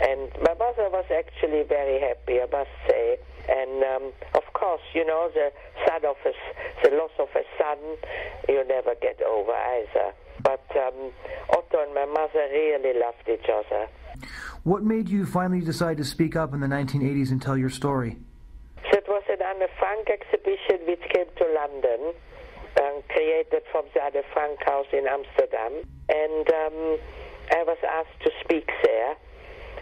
and 0.00 0.30
my 0.42 0.54
mother 0.54 0.88
was 0.90 1.06
actually 1.10 1.62
very 1.62 2.00
happy, 2.00 2.40
I 2.40 2.46
must 2.50 2.70
say. 2.88 3.18
And 3.48 3.82
um, 3.84 4.12
of 4.34 4.52
course, 4.52 4.82
you 4.94 5.04
know, 5.06 5.30
the 5.32 5.52
son 5.86 6.04
of 6.04 6.16
a, 6.24 6.32
the 6.82 6.96
loss 6.96 7.10
of 7.18 7.28
a 7.34 7.44
son, 7.58 7.78
you 8.48 8.64
never 8.66 8.94
get 9.00 9.20
over 9.22 9.52
either. 9.52 10.12
But 10.42 10.64
um, 10.76 11.12
Otto 11.50 11.82
and 11.82 11.94
my 11.94 12.06
mother 12.06 12.48
really 12.50 12.98
loved 12.98 13.28
each 13.28 13.48
other. 13.48 13.88
What 14.62 14.82
made 14.82 15.08
you 15.08 15.24
finally 15.26 15.60
decide 15.60 15.96
to 15.98 16.04
speak 16.04 16.36
up 16.36 16.52
in 16.52 16.60
the 16.60 16.66
1980s 16.66 17.30
and 17.30 17.40
tell 17.40 17.56
your 17.56 17.70
story? 17.70 18.18
Was 19.10 19.26
an 19.28 19.42
Anne 19.42 19.66
Frank 19.76 20.06
exhibition 20.06 20.86
which 20.86 21.02
came 21.10 21.26
to 21.26 21.46
London, 21.50 22.14
um, 22.78 23.02
created 23.10 23.66
from 23.72 23.82
the 23.92 23.98
Anne 23.98 24.22
Frank 24.32 24.62
House 24.62 24.86
in 24.92 25.02
Amsterdam. 25.10 25.82
And 26.06 26.46
um, 26.46 26.78
I 27.50 27.66
was 27.66 27.78
asked 27.82 28.22
to 28.22 28.30
speak 28.38 28.70
there. 28.86 29.18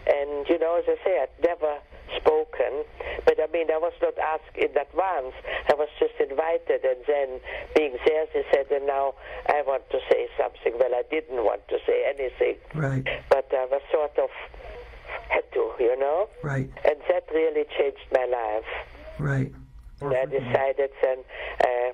And, 0.08 0.48
you 0.48 0.58
know, 0.58 0.80
as 0.80 0.88
I 0.88 0.96
say, 1.04 1.20
I'd 1.20 1.44
never 1.44 1.76
spoken, 2.16 2.88
but 3.26 3.36
I 3.36 3.52
mean, 3.52 3.68
I 3.70 3.76
was 3.76 3.92
not 4.00 4.16
asked 4.16 4.56
in 4.56 4.72
advance. 4.72 5.36
I 5.68 5.74
was 5.76 5.92
just 6.00 6.16
invited, 6.18 6.80
and 6.80 7.04
then 7.04 7.28
being 7.76 7.98
there, 8.08 8.24
they 8.32 8.44
said, 8.50 8.72
and 8.72 8.86
now 8.86 9.12
I 9.44 9.60
want 9.60 9.84
to 9.90 10.00
say 10.08 10.28
something. 10.40 10.72
Well, 10.80 10.96
I 10.96 11.02
didn't 11.10 11.44
want 11.44 11.68
to 11.68 11.76
say 11.86 12.08
anything. 12.08 12.56
Right. 12.72 13.04
But 13.28 13.52
I 13.52 13.66
was 13.66 13.82
sort 13.92 14.16
of 14.16 14.30
had 15.28 15.44
to, 15.52 15.72
you 15.78 16.00
know? 16.00 16.30
Right. 16.42 16.70
And 16.88 16.96
that 17.12 17.28
really 17.30 17.66
changed 17.76 18.08
my 18.10 18.24
life. 18.24 18.64
Right. 19.18 19.52
And 20.00 20.14
I 20.14 20.24
decided 20.26 20.90
then 21.02 21.18
I 21.60 21.92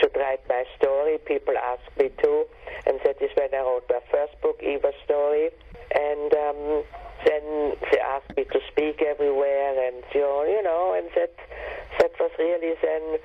should 0.00 0.16
write 0.16 0.40
my 0.48 0.64
story. 0.78 1.18
People 1.18 1.54
asked 1.58 1.96
me 1.98 2.10
to, 2.22 2.44
and 2.86 2.98
that 3.04 3.20
is 3.20 3.30
when 3.36 3.54
I 3.54 3.58
wrote 3.58 3.84
my 3.90 4.00
first 4.10 4.40
book, 4.40 4.60
Eva's 4.62 4.94
Story. 5.04 5.50
And 5.94 6.32
um, 6.32 6.82
then 7.26 7.76
they 7.90 7.98
asked 7.98 8.36
me 8.36 8.44
to 8.44 8.60
speak 8.70 9.02
everywhere, 9.02 9.88
and 9.88 10.02
you 10.14 10.62
know, 10.62 10.94
and 10.96 11.08
that 11.14 11.34
that 12.00 12.12
was 12.18 12.30
really 12.38 12.74
then 12.82 13.18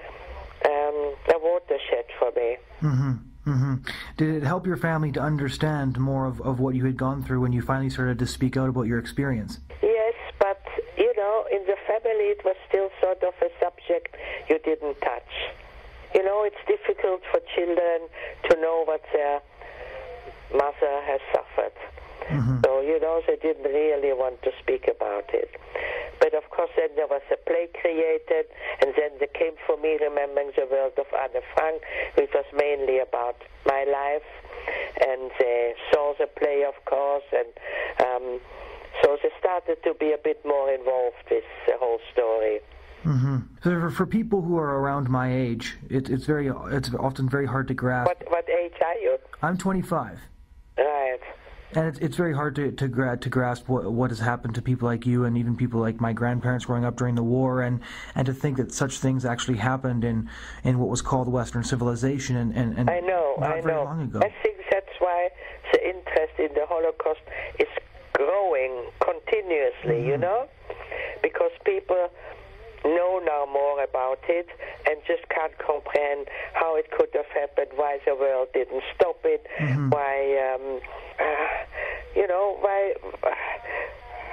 um, 0.65 1.15
a 1.33 1.39
watershed 1.39 2.05
for 2.19 2.31
me. 2.35 2.57
Mm-hmm. 2.81 3.13
Mm-hmm. 3.47 3.75
Did 4.17 4.35
it 4.35 4.43
help 4.43 4.67
your 4.67 4.75
family 4.75 5.11
to 5.13 5.21
understand 5.21 5.97
more 5.97 6.25
of, 6.25 6.41
of 6.41 6.59
what 6.59 6.75
you 6.75 6.83
had 6.83 6.97
gone 6.97 7.23
through 7.23 7.39
when 7.39 7.53
you 7.53 7.61
finally 7.61 7.89
started 7.89 8.19
to 8.19 8.27
speak 8.27 8.57
out 8.57 8.67
about 8.67 8.87
your 8.87 8.99
experience? 8.99 9.59
Yes, 9.81 10.15
but 10.37 10.61
you 10.97 11.13
know, 11.15 11.45
in 11.51 11.65
the 11.65 11.77
family, 11.87 12.35
it 12.35 12.43
was 12.43 12.57
still 12.67 12.89
sort 13.01 13.23
of 13.23 13.33
a 13.41 13.49
subject 13.59 14.17
you 14.49 14.59
didn't 14.59 14.99
touch. 14.99 15.31
You 16.13 16.23
know, 16.23 16.43
it's 16.43 16.59
difficult 16.67 17.21
for 17.31 17.39
children 17.55 18.09
to 18.49 18.59
know 18.59 18.83
what 18.83 19.01
their 19.13 19.39
mother 20.51 21.01
has 21.05 21.21
suffered. 21.31 21.73
Mm-hmm. 22.29 22.59
So, 22.65 22.81
you 22.81 22.99
know, 22.99 23.21
they 23.25 23.37
didn't 23.37 23.63
really 23.63 24.11
want 24.13 24.41
to 24.43 24.51
speak 24.59 24.87
about 24.87 25.29
it. 25.33 25.49
But 26.19 26.33
of 26.33 26.49
course, 26.49 26.71
then 26.75 26.89
there 26.95 27.07
was 27.07 27.21
a 27.31 27.37
play 27.37 27.69
created, 27.79 28.47
and 28.81 28.91
then 28.97 29.11
they 29.19 29.27
came 29.27 29.53
for 29.65 29.77
me, 29.77 29.97
Remembering 30.01 30.51
the 30.57 30.67
World 30.69 30.93
of 30.97 31.05
Anne 31.13 31.41
Frank, 31.53 31.81
which 32.15 32.31
was 32.33 32.45
mainly 32.55 32.99
about 32.99 33.37
my 33.65 33.85
life. 33.85 34.27
And 34.99 35.31
they 35.39 35.73
saw 35.93 36.13
the 36.19 36.27
play, 36.27 36.65
of 36.67 36.73
course, 36.85 37.23
and 37.31 37.47
um, 38.05 38.39
so 39.01 39.17
they 39.21 39.29
started 39.39 39.81
to 39.83 39.93
be 39.93 40.11
a 40.11 40.17
bit 40.17 40.43
more 40.43 40.71
involved 40.71 41.23
with 41.29 41.45
the 41.67 41.77
whole 41.77 41.99
story. 42.11 42.59
Mm-hmm. 43.05 43.37
So 43.63 43.69
for, 43.97 44.05
people 44.05 44.41
who 44.41 44.57
are 44.57 44.79
around 44.79 45.09
my 45.09 45.33
age, 45.33 45.75
it, 45.89 46.09
it's 46.09 46.25
very 46.25 46.51
it's 46.71 46.93
often 46.93 47.27
very 47.27 47.45
hard 47.45 47.67
to 47.67 47.73
grasp. 47.73 48.07
What 48.07 48.23
what 48.29 48.49
age 48.49 48.73
are 48.81 48.95
you? 48.95 49.17
I'm 49.41 49.57
25. 49.57 50.19
Right 50.77 51.19
and 51.73 51.87
it's, 51.87 51.99
it's 51.99 52.15
very 52.15 52.33
hard 52.33 52.55
to 52.55 52.71
to, 52.71 52.87
gra- 52.87 53.17
to 53.17 53.29
grasp 53.29 53.67
what 53.67 53.91
what 53.91 54.09
has 54.09 54.19
happened 54.19 54.55
to 54.55 54.61
people 54.61 54.87
like 54.87 55.05
you 55.05 55.25
and 55.25 55.37
even 55.37 55.55
people 55.55 55.79
like 55.79 55.99
my 55.99 56.13
grandparents 56.13 56.65
growing 56.65 56.85
up 56.85 56.95
during 56.95 57.15
the 57.15 57.23
war 57.23 57.61
and 57.61 57.81
and 58.15 58.25
to 58.25 58.33
think 58.33 58.57
that 58.57 58.71
such 58.71 58.99
things 58.99 59.25
actually 59.25 59.57
happened 59.57 60.03
in 60.03 60.29
in 60.63 60.79
what 60.79 60.89
was 60.89 61.01
called 61.01 61.27
Western 61.27 61.63
civilization 61.63 62.37
and 62.37 62.53
and, 62.55 62.77
and 62.77 62.89
I 62.89 62.99
know 62.99 63.35
not 63.39 63.51
I 63.51 63.61
very 63.61 63.73
know 63.73 63.83
long 63.83 64.01
ago. 64.01 64.19
I 64.19 64.33
think 64.43 64.57
that's 64.71 64.95
why 64.99 65.29
the 65.73 65.87
interest 65.87 66.33
in 66.39 66.53
the 66.53 66.65
Holocaust 66.67 67.21
is 67.59 67.67
growing 68.13 68.89
continuously. 68.99 69.99
Mm-hmm. 69.99 70.09
You 70.09 70.17
know, 70.17 70.47
because 71.21 71.51
people 71.65 72.09
know 72.83 73.21
now 73.23 73.45
more 73.51 73.83
about 73.83 74.19
it 74.27 74.47
and 74.87 74.97
just 75.07 75.27
can't 75.29 75.57
comprehend 75.57 76.27
how 76.53 76.75
it 76.75 76.91
could 76.91 77.09
have 77.13 77.29
happened, 77.33 77.71
why 77.75 77.99
the 78.05 78.15
world 78.15 78.49
didn't 78.53 78.83
stop 78.95 79.19
it, 79.23 79.45
mm-hmm. 79.59 79.89
why, 79.89 80.53
um, 80.53 80.79
uh, 81.19 81.47
you 82.15 82.27
know, 82.27 82.57
why. 82.59 82.93
Uh, 83.23 83.29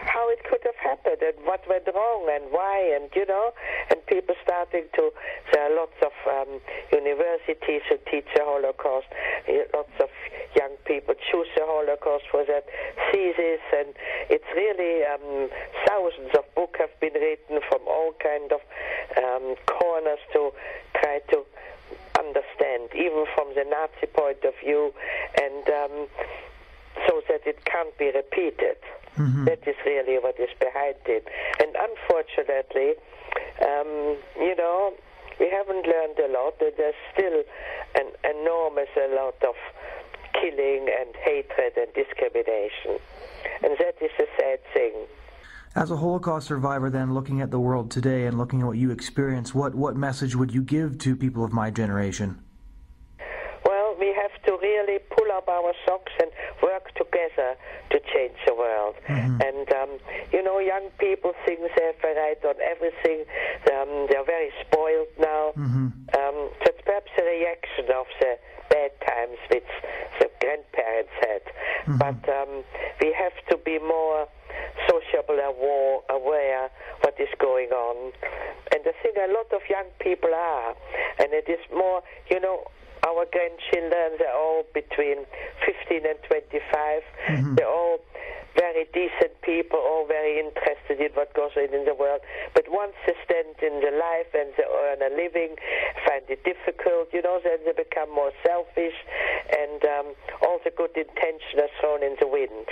how 0.07 0.29
it 0.31 0.43
could 0.45 0.61
have 0.65 0.77
happened 0.77 1.23
and 1.23 1.35
what 1.45 1.67
went 1.69 1.89
wrong 1.95 2.29
and 2.31 2.45
why 2.51 2.79
and 2.95 3.09
you 3.15 3.27
know 3.27 3.53
and 3.91 4.05
people 4.07 4.35
starting 4.43 4.85
to 4.95 5.11
there 5.53 5.71
are 5.71 5.75
lots 5.77 5.97
of 6.03 6.13
um, 6.29 6.61
universities 6.93 7.83
who 7.89 7.97
teach 8.11 8.27
the 8.35 8.43
Holocaust. 8.45 9.07
Lots 9.75 9.97
of 10.01 10.11
young 10.57 10.77
people 10.85 11.15
choose 11.31 11.49
the 11.57 11.65
Holocaust 11.65 12.25
for 12.31 12.45
that 12.45 12.65
thesis 13.11 13.61
and 13.75 13.95
it's 14.31 14.49
really 14.55 15.05
um, 15.05 15.51
thousands 15.87 16.31
of 16.37 16.45
books 16.55 16.79
have 16.81 16.95
been 17.01 17.15
written 17.15 17.61
from 17.69 17.81
all 17.87 18.13
kind 18.23 18.53
of 18.53 18.61
um, 19.19 19.57
corners 19.67 20.19
to 20.33 20.53
try 20.95 21.21
to 21.31 21.45
understand 22.19 22.91
even 22.95 23.27
from 23.35 23.55
the 23.55 23.65
Nazi 23.65 24.07
point 24.13 24.43
of 24.45 24.55
view. 24.63 24.93
And 25.41 25.69
um, 25.69 26.09
so 27.07 27.23
that 27.29 27.47
it 27.47 27.65
can't 27.65 27.97
be 27.99 28.11
repeated. 28.15 28.77
Mm-hmm. 29.17 29.45
That 29.45 29.67
is 29.67 29.77
really 29.87 30.19
what 30.19 30.39
is 30.41 30.51
behind 30.59 30.97
it. 31.07 31.27
And 31.61 31.71
unfortunately, 31.77 32.95
um, 33.63 34.17
you 34.37 34.57
know, 34.57 34.95
we 35.39 35.49
haven't 35.51 35.87
learned 35.87 36.19
a 36.19 36.29
lot. 36.33 36.59
There's 36.59 36.95
still 37.13 37.43
an 37.95 38.11
enormous 38.25 38.89
a 38.97 39.15
lot 39.15 39.37
of 39.43 39.55
killing 40.33 40.89
and 40.99 41.15
hatred 41.17 41.77
and 41.77 41.93
discrimination. 41.95 42.99
And 43.63 43.77
that 43.79 43.95
is 44.01 44.11
a 44.19 44.27
sad 44.39 44.59
thing. 44.73 45.07
As 45.77 45.91
a 45.91 45.97
Holocaust 45.97 46.47
survivor, 46.47 46.89
then, 46.89 47.15
looking 47.15 47.41
at 47.41 47.51
the 47.51 47.59
world 47.59 47.91
today 47.91 48.27
and 48.27 48.39
looking 48.39 48.61
at 48.61 48.67
what 48.67 48.77
you 48.77 48.93
experience, 48.93 49.55
what, 49.55 49.75
what 49.75 49.97
message 49.97 50.37
would 50.37 50.55
you 50.55 50.63
give 50.63 50.99
to 50.99 51.17
people 51.17 51.45
of 51.45 51.53
my 51.53 51.71
generation? 51.71 52.39
Well, 53.67 53.97
we 53.99 54.15
have 54.15 54.41
to 54.45 54.53
really 54.63 55.01
pull 55.11 55.33
up 55.45 55.49
our 55.49 55.73
socks 55.87 56.13
and 56.21 56.31
work 56.63 56.95
together 56.95 57.57
to 57.91 58.01
change 58.13 58.37
the 58.47 58.55
world. 58.55 58.95
Mm-hmm. 59.09 59.41
And, 59.41 59.73
um, 59.73 59.91
you 60.33 60.43
know, 60.43 60.59
young 60.59 60.91
people 60.99 61.33
think 61.45 61.61
they 61.61 61.85
have 61.85 62.01
a 62.05 62.15
right 62.15 62.45
on 62.45 62.55
everything. 62.61 63.25
Um, 63.73 64.07
they're 64.09 64.25
very 64.25 64.51
spoiled 64.61 65.13
now. 65.19 65.53
Mm-hmm. 65.57 65.89
Um, 66.17 66.51
that's 66.65 66.81
perhaps 66.85 67.11
a 67.19 67.25
reaction 67.25 67.87
of 67.95 68.07
the 68.21 68.39
bad 68.71 68.91
times 69.07 69.39
which 69.51 69.73
the 70.21 70.31
grandparents 70.41 71.13
had. 71.21 71.43
Mm-hmm. 71.45 71.99
But 71.99 72.23
um, 72.29 72.65
we 73.01 73.13
have 73.13 73.37
to 73.51 73.57
be 73.65 73.79
more 73.79 74.29
sociable 74.89 75.39
aware, 75.41 76.01
aware 76.11 76.71
what 77.01 77.15
is 77.21 77.29
going 77.39 77.71
on. 77.71 78.13
And 78.73 78.83
I 78.87 78.93
think 79.03 79.17
a 79.17 79.33
lot 79.33 79.53
of 79.53 79.63
young 79.69 79.89
people 80.01 80.31
are. 80.33 80.75
And 81.19 81.33
it 81.33 81.49
is 81.49 81.61
more, 81.73 82.03
you 82.31 82.41
know, 82.41 82.65
our 83.07 83.27
grandchildren, 83.29 84.17
they're 84.19 84.35
all 84.35 84.65
between 84.73 85.29
15 85.65 86.09
and 86.09 86.19
25. 86.25 87.03
They're 87.57 87.69
all 87.69 88.01
very 88.57 88.87
decent 88.95 89.35
people, 89.43 89.79
all 89.79 90.07
very 90.07 90.41
interested 90.41 91.01
in 91.01 91.13
what 91.13 91.35
goes 91.35 91.51
on 91.57 91.75
in 91.75 91.85
the 91.85 91.95
world. 91.95 92.21
But 92.55 92.65
once 92.71 92.95
they 93.07 93.13
stand 93.25 93.61
in 93.61 93.83
the 93.85 93.93
life 93.93 94.31
and 94.33 94.49
they 94.57 94.65
earn 94.65 95.03
a 95.05 95.13
living, 95.13 95.57
find 96.07 96.25
it 96.29 96.41
difficult, 96.49 97.13
you 97.13 97.21
know, 97.21 97.41
then 97.45 97.59
they 97.67 97.77
become 97.77 98.09
more 98.15 98.33
selfish 98.47 98.97
and 99.53 99.85
um, 99.85 100.07
all 100.41 100.61
the 100.65 100.71
good 100.71 100.97
intention 100.97 101.61
are 101.61 101.73
thrown 101.81 102.03
in 102.03 102.17
the 102.21 102.29
wind. 102.29 102.67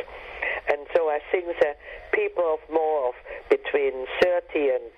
And 0.71 0.87
so 0.97 1.11
I 1.11 1.19
think 1.31 1.47
that 1.61 1.77
people 2.15 2.57
of 2.57 2.63
more 2.73 3.11
of 3.11 3.15
between 3.51 4.07
30 4.23 4.81
and 4.81 4.89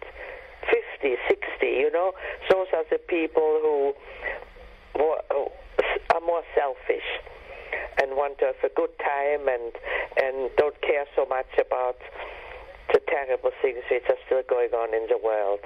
50, 1.00 1.16
60, 1.26 1.66
you 1.66 1.90
know, 1.90 2.12
those 2.50 2.68
are 2.72 2.84
the 2.90 3.00
people 3.08 3.58
who 3.64 3.94
more, 4.98 5.18
are 6.14 6.20
more 6.20 6.42
selfish 6.54 7.08
and 8.02 8.16
want 8.16 8.38
to 8.38 8.43
have 8.54 8.70
a 8.70 8.74
good 8.74 8.90
time 8.98 9.48
and 9.48 9.72
and 10.22 10.50
don't 10.56 10.80
care 10.80 11.06
so 11.16 11.26
much 11.26 11.46
about 11.58 11.98
the 12.92 13.00
terrible 13.08 13.50
things 13.62 13.82
which 13.90 14.04
are 14.08 14.16
still 14.26 14.42
going 14.48 14.70
on 14.70 14.94
in 14.94 15.06
the 15.08 15.18
world. 15.22 15.60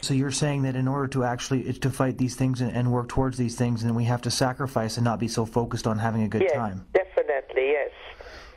So 0.00 0.14
you're 0.14 0.30
saying 0.30 0.62
that 0.62 0.76
in 0.76 0.86
order 0.86 1.08
to 1.08 1.24
actually 1.24 1.72
to 1.72 1.90
fight 1.90 2.18
these 2.18 2.36
things 2.36 2.60
and, 2.60 2.74
and 2.74 2.92
work 2.92 3.08
towards 3.08 3.36
these 3.36 3.56
things, 3.56 3.82
then 3.82 3.94
we 3.94 4.04
have 4.04 4.22
to 4.22 4.30
sacrifice 4.30 4.96
and 4.96 5.04
not 5.04 5.18
be 5.18 5.28
so 5.28 5.44
focused 5.44 5.86
on 5.86 5.98
having 5.98 6.22
a 6.22 6.28
good 6.28 6.42
yes, 6.42 6.52
time. 6.52 6.86
definitely, 6.94 7.70
yes, 7.72 7.90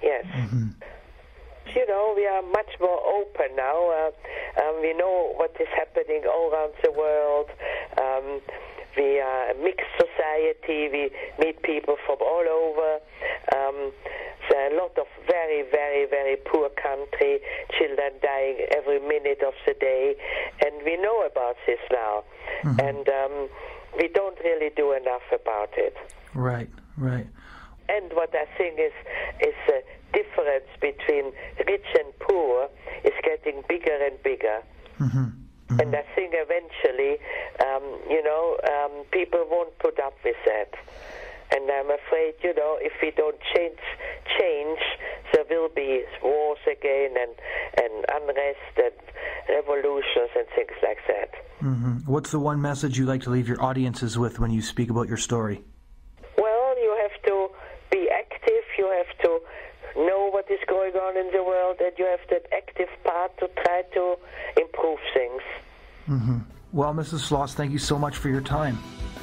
yes. 0.01 0.25
You 1.75 1.87
know, 1.87 2.13
we 2.15 2.27
are 2.27 2.41
much 2.41 2.71
more 2.81 2.99
open 2.99 3.55
now. 3.55 3.89
Uh, 3.89 4.61
um, 4.61 4.81
we 4.81 4.93
know 4.93 5.31
what 5.37 5.55
is 5.59 5.67
happening 5.73 6.23
all 6.27 6.51
around 6.51 6.73
the 6.83 6.91
world. 6.91 7.49
Um, 7.97 8.41
we 8.97 9.19
are 9.19 9.51
a 9.51 9.55
mixed 9.55 9.91
society. 9.97 10.89
We 10.91 11.11
meet 11.39 11.61
people 11.63 11.95
from 12.05 12.17
all 12.21 12.45
over. 12.47 12.99
Um, 13.55 13.91
there 14.49 14.67
are 14.67 14.73
a 14.73 14.77
lot 14.77 14.97
of 14.97 15.07
very, 15.27 15.63
very, 15.69 16.05
very 16.05 16.35
poor 16.35 16.69
country. 16.69 17.39
Children 17.77 18.13
dying 18.21 18.67
every 18.75 18.99
minute 18.99 19.41
of 19.45 19.53
the 19.65 19.73
day, 19.73 20.15
and 20.63 20.83
we 20.83 20.97
know 20.97 21.25
about 21.25 21.55
this 21.65 21.79
now. 21.91 22.23
And 22.79 23.07
um, 23.09 23.49
we 23.97 24.07
don't 24.09 24.37
really 24.43 24.71
do 24.75 24.91
enough 24.93 25.25
about 25.31 25.69
it. 25.77 25.95
Right, 26.33 26.69
right. 26.97 27.27
And 27.89 28.11
what 28.13 28.33
I 28.35 28.45
think 28.57 28.79
is 28.79 28.93
is 29.39 29.55
the 29.67 29.83
difference 30.13 30.69
between 30.79 31.31
rich 31.67 31.87
and 31.95 32.17
poor 32.19 32.69
is 33.03 33.13
getting 33.23 33.63
bigger 33.67 33.97
and 34.03 34.21
bigger. 34.23 34.61
And 35.79 35.95
I 35.95 36.03
think 36.15 36.33
eventually, 36.33 37.17
um, 37.63 37.83
you 38.09 38.23
know, 38.23 38.57
um, 38.67 39.05
people 39.11 39.45
won't 39.49 39.77
put 39.79 39.99
up 39.99 40.13
with 40.23 40.35
that. 40.45 40.73
And 41.53 41.69
I'm 41.69 41.91
afraid, 41.91 42.35
you 42.43 42.53
know, 42.55 42.77
if 42.81 42.93
we 43.01 43.11
don't 43.11 43.37
change, 43.53 43.77
change, 44.39 44.79
there 45.33 45.43
will 45.49 45.69
be 45.69 46.03
wars 46.23 46.59
again 46.65 47.15
and, 47.19 47.31
and 47.77 48.05
unrest 48.09 48.75
and 48.77 48.93
revolutions 49.49 50.29
and 50.35 50.47
things 50.55 50.77
like 50.81 50.99
that. 51.07 51.31
hmm 51.59 51.97
What's 52.05 52.31
the 52.31 52.39
one 52.39 52.61
message 52.61 52.97
you 52.97 53.05
like 53.05 53.21
to 53.23 53.29
leave 53.29 53.47
your 53.47 53.61
audiences 53.61 54.17
with 54.17 54.39
when 54.39 54.51
you 54.51 54.61
speak 54.61 54.89
about 54.89 55.07
your 55.07 55.17
story? 55.17 55.61
Well, 56.37 56.75
you 56.79 56.97
have 57.01 57.21
to 57.27 57.49
be 57.91 58.09
active. 58.09 58.63
You 58.77 58.87
have 58.91 59.17
to 59.23 59.39
know 60.05 60.29
what 60.29 60.49
is 60.49 60.59
going 60.67 60.93
on 60.93 61.17
in 61.17 61.31
the 61.31 61.43
world, 61.43 61.77
and 61.79 61.91
you 61.97 62.05
have 62.05 62.19
that 62.29 62.45
active 62.55 62.89
part 63.03 63.37
to 63.39 63.49
try 63.63 63.83
to 63.93 64.15
improve 64.57 64.99
things. 65.13 65.41
Mm-hmm. 66.09 66.37
Well, 66.73 66.93
Mrs. 66.93 67.27
Schloss, 67.27 67.53
thank 67.53 67.71
you 67.71 67.77
so 67.77 67.99
much 67.99 68.17
for 68.17 68.29
your 68.29 68.41
time. 68.41 68.77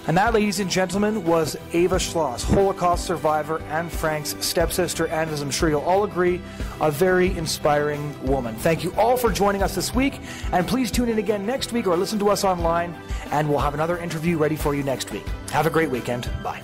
And 0.07 0.17
that, 0.17 0.33
ladies 0.33 0.59
and 0.59 0.71
gentlemen, 0.71 1.25
was 1.27 1.57
Eva 1.73 1.97
Schloss, 1.97 2.43
Holocaust 2.43 3.05
survivor 3.05 3.61
and 3.69 3.93
Frank's 3.93 4.35
stepsister, 4.41 5.07
and 5.09 5.29
as 5.31 5.43
I'm 5.43 5.51
sure 5.51 5.69
you'll 5.69 5.83
all 5.83 6.05
agree, 6.05 6.41
a 6.81 6.91
very 6.91 7.37
inspiring 7.37 8.15
woman. 8.27 8.55
Thank 8.55 8.83
you 8.83 8.95
all 8.95 9.19
for 9.19 9.31
joining 9.31 9.63
us 9.63 9.75
this 9.75 9.95
week, 9.95 10.21
and 10.53 10.67
please 10.67 10.91
tune 10.91 11.11
in 11.11 11.19
again 11.19 11.45
next 11.45 11.73
week 11.73 11.87
or 11.87 11.95
listen 11.95 12.19
to 12.21 12.31
us 12.31 12.43
online, 12.43 12.95
and 13.33 13.51
we'll 13.51 13.59
have 13.59 13.75
another 13.75 13.99
interview 13.99 14.39
ready 14.39 14.57
for 14.57 14.75
you 14.75 14.83
next 14.83 15.11
week. 15.13 15.27
Have 15.51 15.67
a 15.67 15.71
great 15.71 15.91
weekend. 15.91 16.31
Bye. 16.43 16.63